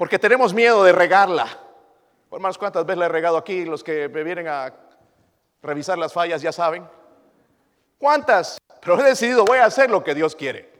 Porque 0.02 0.18
tenemos 0.18 0.52
miedo 0.52 0.82
de 0.82 0.90
regarla. 0.90 1.46
Hermanos, 2.32 2.58
¿cuántas 2.58 2.84
veces 2.84 2.98
la 2.98 3.06
he 3.06 3.08
regado 3.08 3.36
aquí? 3.36 3.64
Los 3.64 3.84
que 3.84 4.08
me 4.08 4.24
vienen 4.24 4.48
a 4.48 4.74
revisar 5.62 5.96
las 5.96 6.12
fallas 6.12 6.42
ya 6.42 6.50
saben. 6.50 6.84
¿Cuántas? 7.98 8.58
Pero 8.80 8.98
he 8.98 9.04
decidido, 9.04 9.44
voy 9.44 9.58
a 9.58 9.66
hacer 9.66 9.92
lo 9.92 10.02
que 10.02 10.16
Dios 10.16 10.34
quiere. 10.34 10.72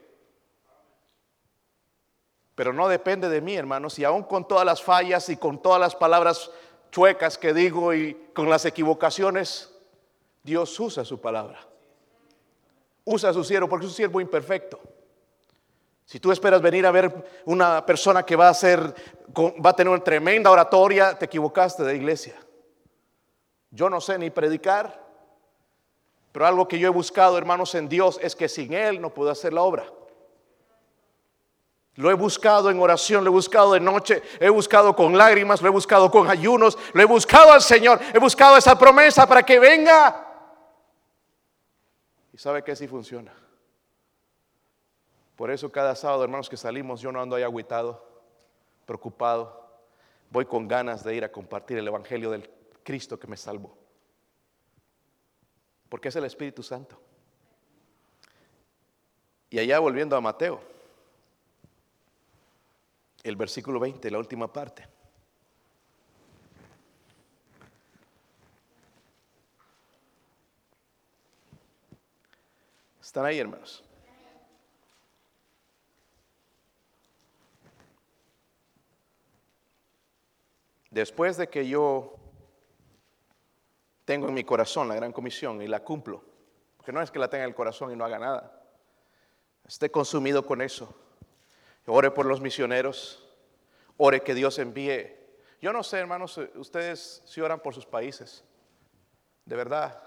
Pero 2.56 2.72
no 2.72 2.88
depende 2.88 3.28
de 3.28 3.40
mí, 3.40 3.54
hermanos. 3.54 3.96
Y 4.00 4.04
aún 4.04 4.24
con 4.24 4.48
todas 4.48 4.66
las 4.66 4.82
fallas 4.82 5.28
y 5.28 5.36
con 5.36 5.62
todas 5.62 5.78
las 5.78 5.94
palabras 5.94 6.50
chuecas 6.90 7.38
que 7.38 7.54
digo 7.54 7.94
y 7.94 8.14
con 8.34 8.50
las 8.50 8.64
equivocaciones, 8.64 9.72
Dios 10.42 10.80
usa 10.80 11.04
su 11.04 11.20
palabra. 11.20 11.60
Usa 13.04 13.30
a 13.30 13.32
su 13.32 13.44
siervo 13.44 13.68
porque 13.68 13.86
es 13.86 13.92
un 13.92 13.96
siervo 13.96 14.20
imperfecto. 14.20 14.80
Si 16.12 16.20
tú 16.20 16.30
esperas 16.30 16.60
venir 16.60 16.84
a 16.84 16.90
ver 16.90 17.42
una 17.46 17.86
persona 17.86 18.22
que 18.22 18.36
va 18.36 18.50
a 18.50 18.52
ser, 18.52 18.78
va 19.34 19.70
a 19.70 19.72
tener 19.74 19.90
una 19.90 20.04
tremenda 20.04 20.50
oratoria, 20.50 21.18
te 21.18 21.24
equivocaste 21.24 21.84
de 21.84 21.96
iglesia. 21.96 22.34
Yo 23.70 23.88
no 23.88 23.98
sé 23.98 24.18
ni 24.18 24.28
predicar, 24.28 25.02
pero 26.30 26.46
algo 26.46 26.68
que 26.68 26.78
yo 26.78 26.86
he 26.86 26.90
buscado, 26.90 27.38
hermanos, 27.38 27.74
en 27.74 27.88
Dios 27.88 28.20
es 28.20 28.36
que 28.36 28.50
sin 28.50 28.74
Él 28.74 29.00
no 29.00 29.08
puedo 29.08 29.30
hacer 29.30 29.54
la 29.54 29.62
obra. 29.62 29.86
Lo 31.94 32.10
he 32.10 32.14
buscado 32.14 32.68
en 32.68 32.78
oración, 32.78 33.24
lo 33.24 33.30
he 33.30 33.32
buscado 33.32 33.72
de 33.72 33.80
noche, 33.80 34.22
he 34.38 34.50
buscado 34.50 34.94
con 34.94 35.16
lágrimas, 35.16 35.62
lo 35.62 35.68
he 35.68 35.70
buscado 35.70 36.10
con 36.10 36.28
ayunos, 36.28 36.76
lo 36.92 37.00
he 37.00 37.06
buscado 37.06 37.52
al 37.52 37.62
Señor, 37.62 37.98
he 38.12 38.18
buscado 38.18 38.58
esa 38.58 38.78
promesa 38.78 39.26
para 39.26 39.44
que 39.44 39.58
venga. 39.58 40.28
Y 42.34 42.36
sabe 42.36 42.62
que 42.62 42.76
sí 42.76 42.86
funciona. 42.86 43.32
Por 45.42 45.50
eso 45.50 45.72
cada 45.72 45.96
sábado, 45.96 46.22
hermanos, 46.22 46.48
que 46.48 46.56
salimos, 46.56 47.00
yo 47.00 47.10
no 47.10 47.20
ando 47.20 47.34
ahí 47.34 47.42
agüitado, 47.42 48.00
preocupado. 48.86 49.68
Voy 50.30 50.46
con 50.46 50.68
ganas 50.68 51.02
de 51.02 51.16
ir 51.16 51.24
a 51.24 51.32
compartir 51.32 51.78
el 51.78 51.88
Evangelio 51.88 52.30
del 52.30 52.48
Cristo 52.84 53.18
que 53.18 53.26
me 53.26 53.36
salvó. 53.36 53.76
Porque 55.88 56.10
es 56.10 56.14
el 56.14 56.26
Espíritu 56.26 56.62
Santo. 56.62 56.96
Y 59.50 59.58
allá 59.58 59.80
volviendo 59.80 60.14
a 60.14 60.20
Mateo 60.20 60.62
el 63.24 63.34
versículo 63.34 63.80
20, 63.80 64.12
la 64.12 64.18
última 64.18 64.52
parte. 64.52 64.86
¿Están 73.00 73.24
ahí, 73.24 73.40
hermanos? 73.40 73.82
Después 80.92 81.36
de 81.36 81.48
que 81.48 81.66
yo 81.66 82.14
tengo 84.04 84.28
en 84.28 84.34
mi 84.34 84.44
corazón 84.44 84.86
la 84.86 84.94
gran 84.94 85.12
comisión 85.12 85.60
y 85.60 85.66
la 85.66 85.82
cumplo, 85.82 86.22
porque 86.76 86.92
no 86.92 87.02
es 87.02 87.10
que 87.10 87.18
la 87.18 87.28
tenga 87.28 87.42
en 87.42 87.50
el 87.50 87.56
corazón 87.56 87.90
y 87.90 87.96
no 87.96 88.04
haga 88.04 88.20
nada, 88.20 88.62
esté 89.66 89.90
consumido 89.90 90.46
con 90.46 90.62
eso 90.62 90.94
Ore 91.86 92.10
por 92.10 92.26
los 92.26 92.40
misioneros. 92.40 93.28
Ore 93.96 94.22
que 94.22 94.34
Dios 94.34 94.58
envíe. 94.58 95.16
Yo 95.60 95.72
no 95.72 95.82
sé, 95.82 95.98
hermanos, 95.98 96.38
ustedes 96.54 97.22
si 97.26 97.40
oran 97.40 97.60
por 97.60 97.74
sus 97.74 97.86
países. 97.86 98.44
De 99.44 99.56
verdad. 99.56 100.00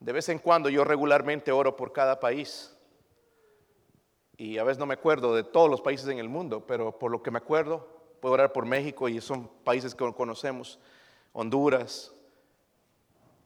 De 0.00 0.12
vez 0.12 0.28
en 0.28 0.38
cuando 0.38 0.68
yo 0.68 0.84
regularmente 0.84 1.52
oro 1.52 1.76
por 1.76 1.92
cada 1.92 2.20
país. 2.20 2.76
Y 4.36 4.58
a 4.58 4.64
veces 4.64 4.78
no 4.78 4.86
me 4.86 4.94
acuerdo 4.94 5.34
de 5.34 5.44
todos 5.44 5.70
los 5.70 5.80
países 5.80 6.08
en 6.08 6.18
el 6.18 6.28
mundo, 6.28 6.66
pero 6.66 6.98
por 6.98 7.10
lo 7.10 7.22
que 7.22 7.30
me 7.30 7.38
acuerdo, 7.38 7.95
puedo 8.20 8.34
orar 8.34 8.52
por 8.52 8.64
México 8.66 9.08
y 9.08 9.20
son 9.20 9.48
países 9.64 9.94
que 9.94 10.12
conocemos. 10.12 10.78
Honduras. 11.32 12.12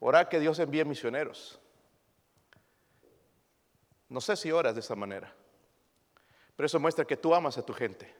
Orar 0.00 0.28
que 0.28 0.40
Dios 0.40 0.58
envíe 0.58 0.84
misioneros. 0.84 1.58
No 4.08 4.20
sé 4.20 4.36
si 4.36 4.50
oras 4.50 4.74
de 4.74 4.80
esa 4.80 4.96
manera. 4.96 5.32
Pero 6.56 6.66
eso 6.66 6.80
muestra 6.80 7.04
que 7.04 7.16
tú 7.16 7.34
amas 7.34 7.56
a 7.56 7.64
tu 7.64 7.72
gente, 7.72 8.12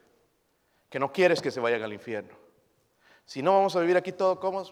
que 0.88 0.98
no 0.98 1.12
quieres 1.12 1.42
que 1.42 1.50
se 1.50 1.60
vayan 1.60 1.82
al 1.82 1.92
infierno. 1.92 2.34
Si 3.26 3.42
no 3.42 3.52
vamos 3.52 3.76
a 3.76 3.80
vivir 3.80 3.96
aquí 3.96 4.12
todos 4.12 4.38
como, 4.38 4.64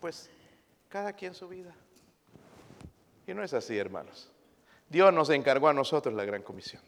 pues 0.00 0.30
cada 0.88 1.12
quien 1.12 1.34
su 1.34 1.48
vida. 1.48 1.74
Y 3.26 3.34
no 3.34 3.42
es 3.42 3.54
así, 3.54 3.78
hermanos. 3.78 4.30
Dios 4.88 5.12
nos 5.12 5.30
encargó 5.30 5.68
a 5.68 5.72
nosotros 5.72 6.14
la 6.14 6.24
gran 6.24 6.42
comisión. 6.42 6.82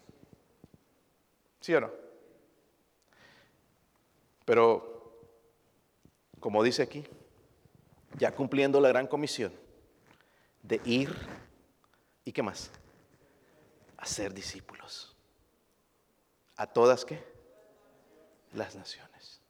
¿Sí 1.61 1.75
o 1.75 1.81
no? 1.81 2.06
Pero, 4.47 5.29
como 6.41 6.63
dice 6.63 6.83
aquí, 6.83 7.05
ya 8.17 8.35
cumpliendo 8.35 8.81
la 8.81 8.89
gran 8.89 9.07
comisión 9.07 9.53
de 10.63 10.81
ir 10.85 11.15
y 12.25 12.33
qué 12.33 12.43
más, 12.43 12.71
a 13.99 14.07
ser 14.07 14.33
discípulos. 14.33 15.15
¿A 16.57 16.67
todas 16.67 17.05
qué? 17.05 17.23
Las 18.55 18.75
naciones. 18.75 19.43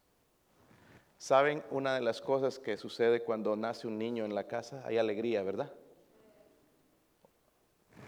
¿Saben 1.18 1.62
una 1.70 1.94
de 1.94 2.00
las 2.00 2.20
cosas 2.20 2.58
que 2.58 2.76
sucede 2.76 3.22
cuando 3.22 3.54
nace 3.54 3.86
un 3.86 3.98
niño 3.98 4.24
en 4.24 4.34
la 4.34 4.48
casa? 4.48 4.82
Hay 4.86 4.98
alegría, 4.98 5.42
¿verdad? 5.42 5.72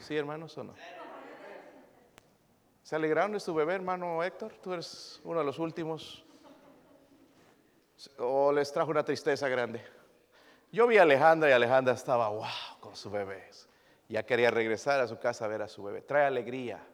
¿Sí, 0.00 0.16
hermanos, 0.16 0.56
o 0.56 0.64
no? 0.64 0.74
¿Se 2.82 2.96
alegraron 2.96 3.32
de 3.32 3.40
su 3.40 3.54
bebé, 3.54 3.74
hermano 3.74 4.22
Héctor? 4.22 4.54
Tú 4.62 4.72
eres 4.72 5.20
uno 5.24 5.40
de 5.40 5.44
los 5.44 5.58
últimos. 5.58 6.24
¿O 8.18 8.52
les 8.52 8.72
trajo 8.72 8.90
una 8.90 9.04
tristeza 9.04 9.48
grande? 9.48 9.82
Yo 10.70 10.86
vi 10.86 10.98
a 10.98 11.02
Alejandra 11.02 11.48
y 11.48 11.52
Alejandra 11.52 11.94
estaba, 11.94 12.28
wow, 12.28 12.46
con 12.80 12.94
su 12.94 13.10
bebé. 13.10 13.48
Ya 14.08 14.24
quería 14.24 14.50
regresar 14.50 15.00
a 15.00 15.08
su 15.08 15.18
casa 15.18 15.44
a 15.44 15.48
ver 15.48 15.62
a 15.62 15.68
su 15.68 15.82
bebé. 15.82 16.02
Trae 16.02 16.26
alegría. 16.26 16.86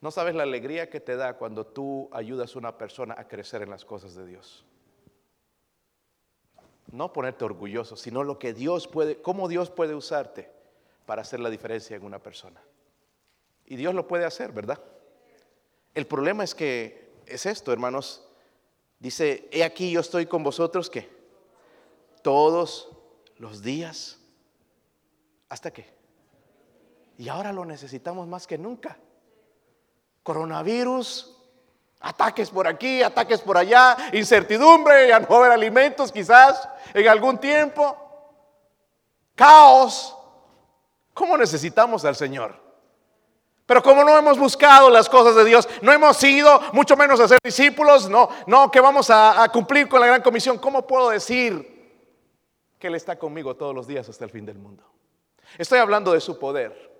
No 0.00 0.10
sabes 0.10 0.34
la 0.34 0.42
alegría 0.42 0.90
que 0.90 1.00
te 1.00 1.16
da 1.16 1.34
cuando 1.34 1.64
tú 1.64 2.08
ayudas 2.12 2.54
a 2.54 2.58
una 2.58 2.76
persona 2.76 3.14
a 3.16 3.28
crecer 3.28 3.62
en 3.62 3.70
las 3.70 3.84
cosas 3.84 4.14
de 4.14 4.26
Dios. 4.26 4.64
No 6.90 7.12
ponerte 7.12 7.44
orgulloso, 7.44 7.96
sino 7.96 8.24
lo 8.24 8.38
que 8.38 8.52
Dios 8.52 8.88
puede, 8.88 9.22
cómo 9.22 9.48
Dios 9.48 9.70
puede 9.70 9.94
usarte 9.94 10.50
para 11.06 11.22
hacer 11.22 11.40
la 11.40 11.50
diferencia 11.50 11.96
en 11.96 12.04
una 12.04 12.18
persona. 12.18 12.60
Y 13.64 13.76
Dios 13.76 13.94
lo 13.94 14.06
puede 14.06 14.24
hacer, 14.24 14.52
¿verdad? 14.52 14.80
El 15.94 16.06
problema 16.06 16.44
es 16.44 16.54
que 16.54 17.12
es 17.26 17.46
esto, 17.46 17.72
hermanos. 17.72 18.28
Dice, 19.02 19.48
he 19.50 19.64
aquí 19.64 19.90
yo 19.90 19.98
estoy 19.98 20.26
con 20.26 20.44
vosotros 20.44 20.88
que 20.88 21.10
todos 22.22 22.88
los 23.36 23.60
días. 23.60 24.20
¿Hasta 25.48 25.72
qué? 25.72 25.92
Y 27.18 27.28
ahora 27.28 27.52
lo 27.52 27.64
necesitamos 27.64 28.28
más 28.28 28.46
que 28.46 28.56
nunca 28.56 28.96
coronavirus, 30.22 31.36
ataques 31.98 32.48
por 32.48 32.68
aquí, 32.68 33.02
ataques 33.02 33.40
por 33.40 33.58
allá, 33.58 33.96
incertidumbre, 34.12 35.08
ya 35.08 35.18
no 35.18 35.34
haber 35.34 35.50
alimentos 35.50 36.12
quizás 36.12 36.68
en 36.94 37.08
algún 37.08 37.38
tiempo, 37.38 37.96
caos. 39.34 40.16
¿Cómo 41.12 41.36
necesitamos 41.36 42.04
al 42.04 42.14
Señor? 42.14 42.61
Pero 43.72 43.82
como 43.82 44.04
no 44.04 44.18
hemos 44.18 44.38
buscado 44.38 44.90
las 44.90 45.08
cosas 45.08 45.34
de 45.34 45.46
Dios, 45.46 45.66
no 45.80 45.94
hemos 45.94 46.22
ido, 46.22 46.60
mucho 46.74 46.94
menos 46.94 47.18
a 47.20 47.26
ser 47.26 47.38
discípulos, 47.42 48.06
no, 48.06 48.28
no, 48.46 48.70
que 48.70 48.82
vamos 48.82 49.08
a, 49.08 49.42
a 49.42 49.48
cumplir 49.48 49.88
con 49.88 49.98
la 49.98 50.06
gran 50.08 50.20
comisión, 50.20 50.58
¿cómo 50.58 50.86
puedo 50.86 51.08
decir 51.08 51.96
que 52.78 52.88
Él 52.88 52.94
está 52.96 53.18
conmigo 53.18 53.56
todos 53.56 53.74
los 53.74 53.86
días 53.86 54.06
hasta 54.10 54.26
el 54.26 54.30
fin 54.30 54.44
del 54.44 54.58
mundo? 54.58 54.84
Estoy 55.56 55.78
hablando 55.78 56.12
de 56.12 56.20
su 56.20 56.38
poder. 56.38 56.92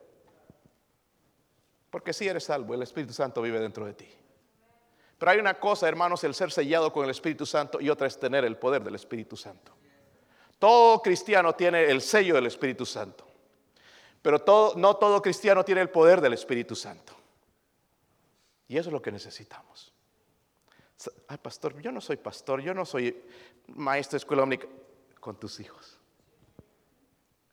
Porque 1.90 2.14
si 2.14 2.26
eres 2.26 2.44
salvo, 2.44 2.72
el 2.72 2.80
Espíritu 2.80 3.12
Santo 3.12 3.42
vive 3.42 3.60
dentro 3.60 3.84
de 3.84 3.92
ti. 3.92 4.08
Pero 5.18 5.30
hay 5.30 5.38
una 5.40 5.60
cosa, 5.60 5.86
hermanos, 5.86 6.24
el 6.24 6.32
ser 6.32 6.50
sellado 6.52 6.90
con 6.90 7.04
el 7.04 7.10
Espíritu 7.10 7.44
Santo 7.44 7.82
y 7.82 7.90
otra 7.90 8.06
es 8.06 8.18
tener 8.18 8.46
el 8.46 8.56
poder 8.56 8.82
del 8.82 8.94
Espíritu 8.94 9.36
Santo. 9.36 9.72
Todo 10.58 11.02
cristiano 11.02 11.54
tiene 11.54 11.84
el 11.84 12.00
sello 12.00 12.34
del 12.36 12.46
Espíritu 12.46 12.86
Santo. 12.86 13.26
Pero 14.22 14.38
todo, 14.38 14.74
no 14.76 14.96
todo 14.96 15.20
cristiano 15.20 15.64
tiene 15.64 15.80
el 15.80 15.90
poder 15.90 16.20
del 16.20 16.32
Espíritu 16.32 16.76
Santo. 16.76 17.12
Y 18.68 18.78
eso 18.78 18.88
es 18.88 18.92
lo 18.92 19.02
que 19.02 19.12
necesitamos. 19.12 19.92
Ay, 21.26 21.38
pastor, 21.38 21.80
yo 21.80 21.90
no 21.90 22.00
soy 22.00 22.16
pastor, 22.16 22.60
yo 22.60 22.72
no 22.72 22.84
soy 22.84 23.24
maestro 23.66 24.16
de 24.16 24.18
escuela 24.18 24.44
única 24.44 24.68
con 25.18 25.36
tus 25.36 25.58
hijos. 25.60 25.98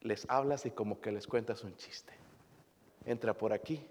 Les 0.02 0.30
hablas 0.30 0.66
y 0.66 0.72
como 0.72 1.02
que 1.02 1.12
les 1.12 1.28
cuentas 1.28 1.64
un 1.64 1.76
chiste. 1.76 2.14
Entra 3.06 3.34
por 3.34 3.52
aquí 3.52 3.86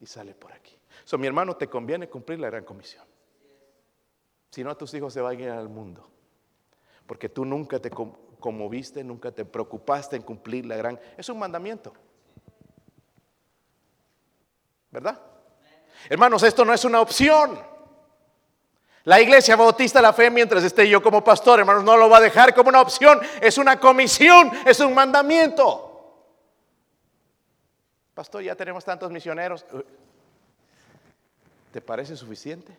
y 0.00 0.06
sale 0.06 0.34
por 0.34 0.52
aquí. 0.52 0.76
So, 1.04 1.16
mi 1.16 1.26
hermano, 1.26 1.56
te 1.56 1.68
conviene 1.68 2.08
cumplir 2.08 2.40
la 2.40 2.50
gran 2.50 2.64
comisión. 2.64 3.04
Si 4.50 4.62
no, 4.62 4.76
tus 4.76 4.92
hijos 4.94 5.14
se 5.14 5.20
van 5.20 5.36
a 5.36 5.40
ir 5.40 5.48
al 5.48 5.68
mundo. 5.68 6.06
Porque 7.06 7.28
tú 7.28 7.44
nunca 7.44 7.78
te 7.78 7.90
conmoviste, 8.42 9.02
nunca 9.02 9.32
te 9.32 9.46
preocupaste 9.46 10.16
en 10.16 10.22
cumplir 10.22 10.66
la 10.66 10.76
gran... 10.76 11.00
Es 11.16 11.30
un 11.30 11.38
mandamiento. 11.38 11.94
¿Verdad? 14.90 15.18
Hermanos, 16.10 16.42
esto 16.42 16.66
no 16.66 16.74
es 16.74 16.84
una 16.84 17.00
opción. 17.00 17.58
La 19.04 19.20
iglesia 19.20 19.56
bautista 19.56 20.02
la 20.02 20.12
fe 20.12 20.30
mientras 20.30 20.62
esté 20.62 20.86
yo 20.86 21.02
como 21.02 21.24
pastor, 21.24 21.60
hermanos, 21.60 21.82
no 21.82 21.96
lo 21.96 22.10
va 22.10 22.18
a 22.18 22.20
dejar 22.20 22.54
como 22.54 22.68
una 22.68 22.82
opción. 22.82 23.20
Es 23.40 23.56
una 23.56 23.80
comisión, 23.80 24.50
es 24.66 24.78
un 24.80 24.92
mandamiento. 24.92 25.88
Pastor, 28.12 28.42
ya 28.42 28.54
tenemos 28.54 28.84
tantos 28.84 29.10
misioneros. 29.10 29.64
¿Te 31.72 31.80
parece 31.80 32.14
suficiente? 32.14 32.76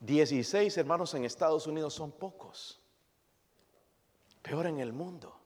16 0.00 0.78
hermanos 0.78 1.12
en 1.14 1.26
Estados 1.26 1.66
Unidos 1.66 1.92
son 1.92 2.10
pocos. 2.10 2.79
Peor 4.42 4.66
en 4.66 4.78
el 4.78 4.92
mundo. 4.92 5.36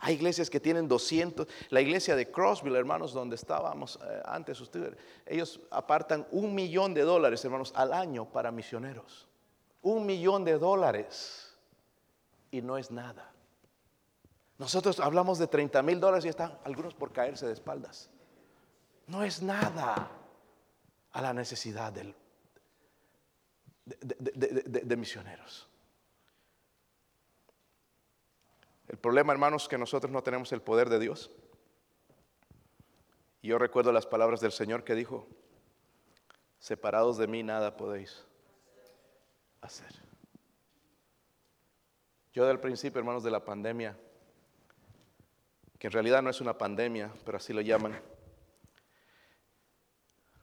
Hay 0.00 0.14
iglesias 0.14 0.48
que 0.48 0.60
tienen 0.60 0.86
200. 0.86 1.46
La 1.70 1.80
iglesia 1.80 2.14
de 2.14 2.30
Crossville, 2.30 2.78
hermanos, 2.78 3.12
donde 3.12 3.36
estábamos 3.36 3.98
eh, 4.02 4.22
antes, 4.24 4.60
ustedes, 4.60 4.96
ellos 5.26 5.60
apartan 5.70 6.26
un 6.30 6.54
millón 6.54 6.94
de 6.94 7.02
dólares, 7.02 7.44
hermanos, 7.44 7.72
al 7.74 7.92
año 7.92 8.26
para 8.26 8.52
misioneros. 8.52 9.26
Un 9.82 10.06
millón 10.06 10.44
de 10.44 10.58
dólares. 10.58 11.56
Y 12.50 12.62
no 12.62 12.78
es 12.78 12.90
nada. 12.90 13.32
Nosotros 14.58 14.98
hablamos 14.98 15.38
de 15.38 15.46
30 15.46 15.82
mil 15.82 16.00
dólares 16.00 16.24
y 16.24 16.28
están 16.28 16.58
algunos 16.64 16.94
por 16.94 17.12
caerse 17.12 17.46
de 17.46 17.52
espaldas. 17.52 18.10
No 19.06 19.22
es 19.22 19.40
nada 19.40 20.10
a 21.12 21.22
la 21.22 21.32
necesidad 21.32 21.92
de, 21.92 22.14
misioneros. 24.96 25.67
El 28.88 28.96
problema, 28.98 29.32
hermanos, 29.32 29.64
es 29.64 29.68
que 29.68 29.78
nosotros 29.78 30.10
no 30.10 30.22
tenemos 30.22 30.50
el 30.52 30.62
poder 30.62 30.88
de 30.88 30.98
Dios. 30.98 31.30
Y 33.42 33.48
yo 33.48 33.58
recuerdo 33.58 33.92
las 33.92 34.06
palabras 34.06 34.40
del 34.40 34.52
Señor 34.52 34.82
que 34.82 34.94
dijo, 34.94 35.26
separados 36.58 37.18
de 37.18 37.26
mí 37.26 37.42
nada 37.42 37.76
podéis 37.76 38.24
hacer. 39.60 39.94
Yo 42.32 42.46
del 42.46 42.60
principio, 42.60 42.98
hermanos, 42.98 43.22
de 43.22 43.30
la 43.30 43.44
pandemia, 43.44 43.96
que 45.78 45.86
en 45.86 45.92
realidad 45.92 46.22
no 46.22 46.30
es 46.30 46.40
una 46.40 46.56
pandemia, 46.56 47.12
pero 47.24 47.36
así 47.36 47.52
lo 47.52 47.60
llaman, 47.60 48.00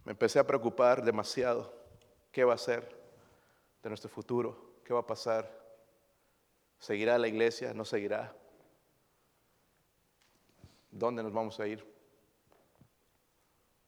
me 0.04 0.12
empecé 0.12 0.39
a 0.39 0.48
preocupar 0.48 1.04
demasiado. 1.04 1.74
¿Qué 2.32 2.43
va 2.43 2.54
a 2.54 2.58
ser 2.60 2.96
de 3.82 3.89
nuestro 3.89 4.10
futuro? 4.10 4.76
¿Qué 4.84 4.93
va 4.93 5.00
a 5.00 5.08
pasar? 5.08 5.64
¿Seguirá 6.80 7.17
la 7.17 7.28
iglesia? 7.28 7.73
¿No 7.73 7.86
seguirá? 7.86 8.36
¿Dónde 10.91 11.23
nos 11.23 11.34
vamos 11.34 11.59
a 11.59 11.67
ir? 11.67 11.80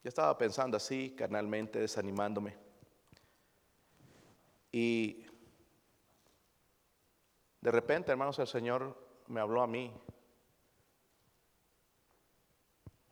Yo 0.03 0.09
estaba 0.09 0.37
pensando 0.37 0.77
así, 0.77 1.15
carnalmente, 1.17 1.79
desanimándome. 1.79 2.55
Y 4.71 5.25
de 7.61 7.71
repente, 7.71 8.11
hermanos, 8.11 8.39
el 8.39 8.47
Señor 8.47 8.95
me 9.27 9.39
habló 9.39 9.61
a 9.61 9.67
mí 9.67 9.93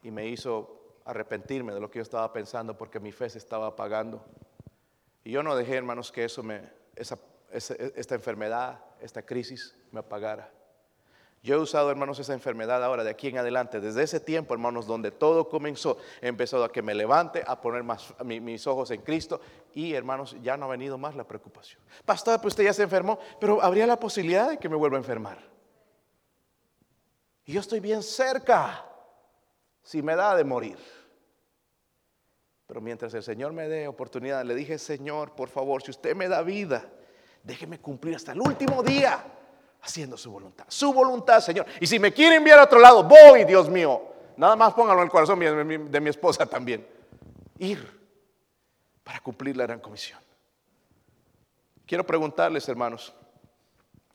y 0.04 0.12
me 0.12 0.28
hizo 0.28 1.02
arrepentirme 1.06 1.74
de 1.74 1.80
lo 1.80 1.90
que 1.90 2.00
yo 2.00 2.04
estaba 2.04 2.32
pensando 2.32 2.78
porque 2.78 3.00
mi 3.00 3.12
fe 3.12 3.30
se 3.30 3.38
estaba 3.38 3.68
apagando. 3.68 4.24
Y 5.24 5.32
yo 5.32 5.44
no 5.44 5.56
dejé, 5.56 5.76
hermanos, 5.76 6.12
que 6.12 6.26
eso 6.26 6.44
me, 6.44 6.70
esta 6.96 8.16
enfermedad, 8.16 8.84
esta 9.02 9.22
crisis 9.22 9.76
me 9.92 10.00
apagara. 10.00 10.52
Yo 11.46 11.58
he 11.58 11.60
usado, 11.60 11.92
hermanos, 11.92 12.18
esa 12.18 12.34
enfermedad 12.34 12.84
ahora 12.84 13.04
de 13.04 13.12
aquí 13.12 13.28
en 13.28 13.38
adelante, 13.38 13.80
desde 13.80 14.02
ese 14.02 14.20
tiempo, 14.20 14.56
hermanos, 14.56 14.88
donde 14.88 15.12
todo 15.12 15.48
comenzó, 15.48 16.00
he 16.20 16.28
empezado 16.28 16.64
a 16.64 16.72
que 16.72 16.82
me 16.82 16.96
levante, 16.96 17.44
a 17.46 17.62
poner 17.62 17.84
mis 18.24 18.66
ojos 18.66 18.90
en 18.90 19.04
Cristo 19.04 19.40
y, 19.72 19.94
hermanos, 19.94 20.36
ya 20.42 20.58
no 20.58 20.66
ha 20.66 20.70
venido 20.70 20.98
más 20.98 21.16
la 21.16 21.24
preocupación. 21.24 21.80
Pastor, 22.04 22.42
pues 22.42 22.54
usted 22.54 22.64
ya 22.64 22.74
se 22.74 22.82
enfermó, 22.82 23.20
pero 23.40 23.62
habría 23.62 23.86
la 23.86 24.00
posibilidad 24.00 24.50
de 24.50 24.58
que 24.58 24.68
me 24.68 24.76
vuelva 24.76 24.98
a 24.98 25.02
enfermar. 25.02 25.38
Y 27.46 27.54
yo 27.54 27.60
estoy 27.60 27.80
bien 27.80 28.02
cerca 28.02 28.84
si 29.84 30.02
me 30.02 30.16
da 30.16 30.36
de 30.36 30.44
morir. 30.44 30.80
Pero 32.66 32.82
mientras 32.82 33.14
el 33.14 33.22
Señor 33.22 33.54
me 33.54 33.68
dé 33.68 33.88
oportunidad, 33.88 34.44
le 34.44 34.56
dije, 34.56 34.80
Señor, 34.80 35.36
por 35.36 35.50
favor, 35.50 35.84
si 35.84 35.92
usted 35.92 36.16
me 36.16 36.28
da 36.28 36.42
vida, 36.42 36.90
déjeme 37.46 37.80
cumplir 37.80 38.16
hasta 38.16 38.32
el 38.32 38.42
último 38.42 38.84
día 38.84 39.24
haciendo 39.82 40.18
su 40.18 40.32
voluntad. 40.32 40.66
Su 40.68 40.92
voluntad, 40.92 41.40
Señor. 41.40 41.66
Y 41.80 41.88
si 41.88 42.00
me 42.00 42.12
quiere 42.12 42.38
enviar 42.38 42.60
a 42.60 42.64
otro 42.64 42.80
lado, 42.80 43.04
voy, 43.04 43.46
Dios 43.46 43.70
mío. 43.70 44.02
Nada 44.36 44.56
más 44.56 44.74
póngalo 44.74 45.00
en 45.00 45.06
el 45.06 45.12
corazón 45.12 45.40
de 45.40 46.02
mi 46.02 46.10
esposa 46.10 46.46
también. 46.46 46.86
Ir 47.60 47.88
para 49.04 49.20
cumplir 49.20 49.56
la 49.56 49.64
gran 49.64 49.80
comisión. 49.80 50.20
Quiero 51.86 52.04
preguntarles, 52.04 52.68
hermanos, 52.68 53.14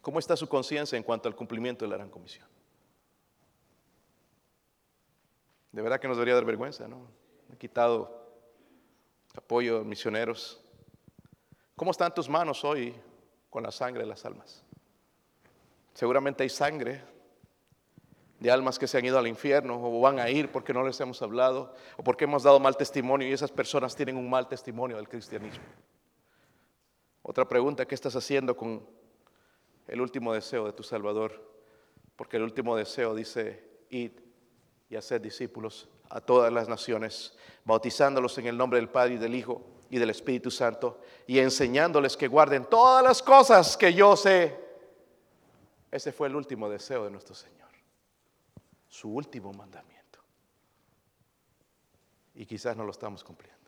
¿cómo 0.03 0.19
está 0.19 0.37
su 0.37 0.49
conciencia 0.49 0.97
en 0.97 1.05
cuanto 1.05 1.29
al 1.29 1.37
cumplimiento 1.37 1.85
de 1.85 1.91
la 1.91 1.97
gran 1.97 2.11
comisión? 2.11 2.47
De 5.71 5.81
verdad 5.81 6.01
que 6.01 6.09
nos 6.09 6.17
debería 6.17 6.35
dar 6.35 6.45
vergüenza, 6.45 6.89
¿no? 6.89 7.07
He 7.53 7.57
quitado 7.57 8.27
apoyo 9.37 9.79
a 9.79 9.85
misioneros. 9.85 10.61
¿Cómo 11.77 11.93
están 11.93 12.13
tus 12.13 12.29
manos 12.29 12.65
hoy 12.65 13.01
con 13.51 13.63
la 13.63 13.71
sangre 13.71 14.03
de 14.03 14.09
las 14.09 14.25
almas? 14.25 14.65
Seguramente 15.93 16.43
hay 16.43 16.49
sangre 16.49 17.03
de 18.39 18.51
almas 18.51 18.79
que 18.79 18.87
se 18.87 18.97
han 18.97 19.05
ido 19.05 19.19
al 19.19 19.27
infierno 19.27 19.79
o 19.83 20.01
van 20.01 20.19
a 20.19 20.31
ir 20.31 20.51
porque 20.51 20.73
no 20.73 20.83
les 20.83 20.99
hemos 21.01 21.21
hablado 21.21 21.75
o 21.99 22.03
porque 22.03 22.25
hemos 22.25 22.43
dado 22.43 22.59
mal 22.59 22.77
testimonio 22.77 23.29
y 23.29 23.33
esas 23.33 23.53
personas 23.53 23.95
tienen 23.95 24.17
un 24.17 24.31
mal 24.31 24.49
testimonio 24.49 24.97
del 24.97 25.09
cristianismo. 25.09 25.65
Otra 27.23 27.47
pregunta, 27.47 27.87
¿qué 27.87 27.95
estás 27.95 28.17
haciendo 28.17 28.57
con 28.57 28.83
el 29.87 30.01
último 30.01 30.33
deseo 30.33 30.65
de 30.65 30.73
tu 30.73 30.83
Salvador? 30.83 31.51
Porque 32.17 32.39
el 32.39 32.45
último 32.45 32.77
deseo 32.77 33.15
dice, 33.15 33.63
id 33.91 34.13
y 34.89 34.97
hacer 34.97 35.21
discípulos 35.21 35.89
a 36.09 36.21
todas 36.21 36.53
las 36.53 36.69
naciones, 36.69 37.37
bautizándolos 37.65 38.37
en 38.39 38.47
el 38.47 38.57
nombre 38.57 38.79
del 38.79 38.89
Padre 38.89 39.15
y 39.15 39.19
del 39.19 39.35
Hijo 39.35 39.63
y 39.91 39.99
del 39.99 40.11
Espíritu 40.11 40.51
Santo 40.51 41.01
y 41.27 41.39
enseñándoles 41.39 42.17
que 42.17 42.29
guarden 42.29 42.65
todas 42.65 43.05
las 43.05 43.23
cosas 43.23 43.77
que 43.77 43.93
yo 43.93 44.17
sé. 44.17 44.59
Ese 45.91 46.13
fue 46.13 46.29
el 46.29 46.37
último 46.37 46.69
deseo 46.69 47.05
de 47.05 47.11
nuestro 47.11 47.35
Señor, 47.35 47.69
su 48.89 49.11
último 49.11 49.53
mandamiento. 49.53 50.21
Y 52.35 52.47
quizás 52.47 52.77
no 52.77 52.85
lo 52.85 52.93
estamos 52.93 53.25
cumpliendo. 53.25 53.60